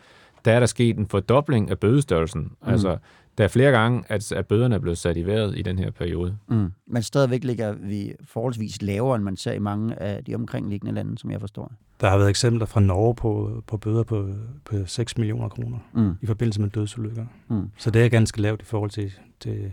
der 0.44 0.52
er 0.52 0.58
der 0.58 0.66
sket 0.66 0.98
en 0.98 1.06
fordobling 1.06 1.70
af 1.70 1.78
bødestørrelsen. 1.78 2.40
Mm. 2.42 2.68
Altså, 2.68 2.96
der 3.38 3.44
er 3.44 3.48
flere 3.48 3.70
gange, 3.70 4.04
at, 4.08 4.32
at 4.32 4.46
bøderne 4.46 4.74
er 4.74 4.78
blevet 4.78 4.98
sat 4.98 5.16
i 5.16 5.26
vejret 5.26 5.58
i 5.58 5.62
den 5.62 5.78
her 5.78 5.90
periode. 5.90 6.36
Mm. 6.48 6.72
Men 6.86 7.02
stadigvæk 7.02 7.44
ligger 7.44 7.72
vi 7.72 8.12
forholdsvis 8.24 8.82
lavere, 8.82 9.16
end 9.16 9.24
man 9.24 9.36
ser 9.36 9.52
i 9.52 9.58
mange 9.58 10.02
af 10.02 10.24
de 10.24 10.34
omkringliggende 10.34 10.94
lande, 10.94 11.18
som 11.18 11.30
jeg 11.30 11.40
forstår. 11.40 11.72
Der 12.00 12.10
har 12.10 12.18
været 12.18 12.30
eksempler 12.30 12.66
fra 12.66 12.80
Norge 12.80 13.14
på, 13.14 13.62
på 13.66 13.76
bøder 13.76 14.02
på, 14.02 14.28
på 14.64 14.76
6 14.86 15.18
millioner 15.18 15.48
kroner 15.48 15.78
mm. 15.94 16.12
i 16.20 16.26
forbindelse 16.26 16.60
med 16.60 16.70
dødsulykker. 16.70 17.26
Mm. 17.48 17.70
Så 17.76 17.90
det 17.90 18.04
er 18.04 18.08
ganske 18.08 18.40
lavt 18.40 18.62
i 18.62 18.64
forhold 18.64 18.90
til, 18.90 19.12
til 19.40 19.72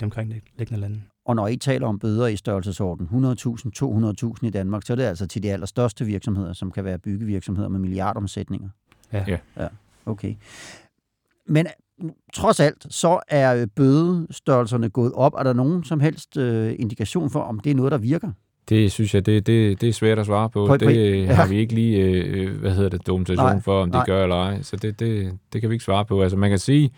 de 0.00 0.04
omkringliggende 0.04 0.80
lande. 0.80 1.02
Og 1.28 1.36
når 1.36 1.48
I 1.48 1.56
taler 1.56 1.86
om 1.86 1.98
bøder 1.98 2.26
i 2.26 2.36
størrelsesorden 2.36 3.08
100.000, 3.12 4.30
200.000 4.42 4.46
i 4.46 4.50
Danmark, 4.50 4.82
så 4.86 4.92
er 4.92 4.94
det 4.94 5.04
altså 5.04 5.26
til 5.26 5.42
de 5.42 5.52
allerstørste 5.52 6.04
virksomheder, 6.04 6.52
som 6.52 6.70
kan 6.70 6.84
være 6.84 6.98
byggevirksomheder 6.98 7.68
med 7.68 7.80
milliardomsætninger. 7.80 8.68
Ja. 9.12 9.24
ja. 9.28 9.38
ja. 9.56 9.68
Okay. 10.06 10.34
Men 11.46 11.66
trods 12.34 12.60
alt, 12.60 12.86
så 12.90 13.20
er 13.28 13.66
bødestørrelserne 13.66 14.88
gået 14.88 15.12
op. 15.12 15.34
Er 15.38 15.42
der 15.42 15.52
nogen 15.52 15.84
som 15.84 16.00
helst 16.00 16.36
øh, 16.36 16.74
indikation 16.78 17.30
for, 17.30 17.40
om 17.40 17.60
det 17.60 17.70
er 17.70 17.74
noget, 17.74 17.92
der 17.92 17.98
virker? 17.98 18.30
Det 18.68 18.92
synes 18.92 19.14
jeg, 19.14 19.26
det, 19.26 19.46
det, 19.46 19.80
det 19.80 19.88
er 19.88 19.92
svært 19.92 20.18
at 20.18 20.26
svare 20.26 20.50
på. 20.50 20.66
på 20.66 20.76
det 20.76 21.22
ja. 21.22 21.32
har 21.32 21.48
vi 21.48 21.56
ikke 21.56 21.74
lige, 21.74 22.04
øh, 22.04 22.60
hvad 22.60 22.74
hedder 22.74 22.90
det, 22.90 23.06
dokumentation 23.06 23.46
nej, 23.46 23.60
for, 23.60 23.82
om 23.82 23.88
det 23.88 23.92
nej. 23.92 24.06
gør 24.06 24.22
eller 24.22 24.36
ej. 24.36 24.62
Så 24.62 24.76
det, 24.76 25.00
det, 25.00 25.38
det 25.52 25.60
kan 25.60 25.70
vi 25.70 25.74
ikke 25.74 25.84
svare 25.84 26.04
på. 26.04 26.22
Altså 26.22 26.36
man 26.36 26.50
kan 26.50 26.58
sige, 26.58 26.92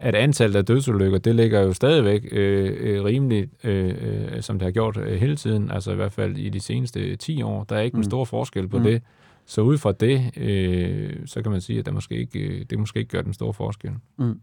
at 0.00 0.14
antallet 0.14 0.56
af 0.56 0.64
dødsulykker, 0.64 1.18
det 1.18 1.34
ligger 1.34 1.60
jo 1.60 1.72
stadigvæk 1.72 2.28
øh, 2.32 2.76
øh, 2.80 3.04
rimeligt, 3.04 3.50
øh, 3.64 3.94
øh, 4.00 4.42
som 4.42 4.58
det 4.58 4.66
har 4.66 4.72
gjort 4.72 4.96
øh, 4.96 5.20
hele 5.20 5.36
tiden, 5.36 5.70
altså 5.70 5.92
i 5.92 5.94
hvert 5.94 6.12
fald 6.12 6.36
i 6.36 6.48
de 6.48 6.60
seneste 6.60 7.16
10 7.16 7.42
år. 7.42 7.64
Der 7.64 7.76
er 7.76 7.80
ikke 7.80 7.96
mm. 7.96 8.00
en 8.00 8.04
stor 8.04 8.24
forskel 8.24 8.68
på 8.68 8.78
mm. 8.78 8.84
det. 8.84 9.02
Så 9.46 9.60
ud 9.60 9.78
fra 9.78 9.92
det, 9.92 10.38
øh, 10.38 11.26
så 11.26 11.42
kan 11.42 11.52
man 11.52 11.60
sige, 11.60 11.78
at 11.78 11.86
det 11.86 11.94
måske 11.94 12.14
ikke, 12.14 12.38
øh, 12.38 12.64
det 12.70 12.78
måske 12.78 12.98
ikke 12.98 13.10
gør 13.10 13.22
den 13.22 13.34
store 13.34 13.54
forskel. 13.54 13.92
Mm. 14.18 14.40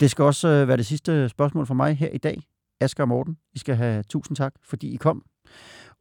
Det 0.00 0.10
skal 0.10 0.24
også 0.24 0.48
øh, 0.48 0.68
være 0.68 0.76
det 0.76 0.86
sidste 0.86 1.28
spørgsmål 1.28 1.66
for 1.66 1.74
mig 1.74 1.96
her 1.96 2.08
i 2.08 2.18
dag. 2.18 2.42
Asger 2.80 3.04
og 3.04 3.08
Morten, 3.08 3.36
I 3.54 3.58
skal 3.58 3.74
have 3.74 4.02
tusind 4.02 4.36
tak, 4.36 4.54
fordi 4.64 4.94
I 4.94 4.96
kom. 4.96 5.22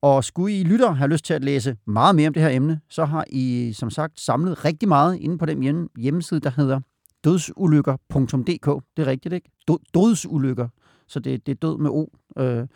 Og 0.02 0.24
skulle 0.24 0.60
I 0.60 0.64
lytter 0.64 0.92
have 0.92 1.10
lyst 1.10 1.26
til 1.26 1.34
at 1.34 1.44
læse 1.44 1.78
meget 1.88 2.16
mere 2.16 2.28
om 2.28 2.34
det 2.34 2.44
her 2.44 2.50
emne, 2.50 2.80
så 2.90 3.06
har 3.06 3.26
I 3.28 3.74
som 3.74 3.90
sagt 3.90 4.20
samlet 4.20 4.66
rigtig 4.66 4.90
meget 4.90 5.18
inde 5.18 5.38
på 5.38 5.46
den 5.46 5.90
hjemmeside, 5.98 6.40
der 6.40 6.50
hedder 6.50 6.80
dødsulykker.dk. 7.24 8.84
Det 8.98 9.04
er 9.04 9.08
rigtigt, 9.08 9.34
ikke? 9.34 9.52
Dødsulykker. 9.94 10.68
Så 11.08 11.20
det, 11.20 11.46
det 11.46 11.52
er 11.52 11.56
død 11.56 11.78
med 11.78 11.90
O. 11.90 12.08
Øh. 12.38 12.68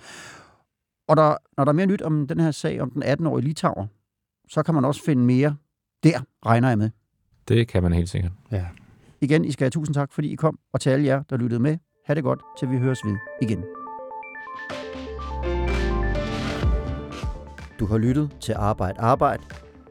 Og 1.08 1.18
der, 1.18 1.38
når 1.58 1.64
der 1.66 1.72
er 1.72 1.76
mere 1.76 1.86
nyt 1.86 2.02
om 2.02 2.28
den 2.28 2.40
her 2.40 2.52
sag 2.52 2.82
om 2.82 2.92
den 2.92 3.04
18-årige 3.04 3.46
Litauer, 3.46 3.88
så 4.50 4.64
kan 4.64 4.74
man 4.76 4.86
også 4.86 5.04
finde 5.04 5.24
mere 5.24 5.56
der, 6.04 6.20
regner 6.46 6.68
jeg 6.70 6.78
med. 6.78 6.90
Det 7.48 7.68
kan 7.68 7.84
man 7.84 7.94
helt 7.94 8.10
sikkert. 8.10 8.32
Ja. 8.52 8.66
Igen, 9.22 9.46
I 9.46 9.52
skal 9.52 9.66
have 9.66 9.72
tusind 9.72 9.94
tak, 9.94 10.12
fordi 10.14 10.32
I 10.32 10.36
kom, 10.36 10.60
og 10.74 10.82
til 10.82 10.90
alle 10.90 11.06
jer, 11.06 11.24
der 11.30 11.38
lyttede 11.38 11.62
med. 11.62 11.78
Ha' 12.06 12.14
det 12.14 12.24
godt, 12.24 12.42
til 12.60 12.70
vi 12.70 12.78
høres 12.78 13.00
ved 13.06 13.16
igen. 13.42 13.64
Du 17.80 17.86
har 17.86 17.98
lyttet 17.98 18.38
til 18.42 18.54
Arbejde 18.54 19.00
Arbejde. 19.00 19.44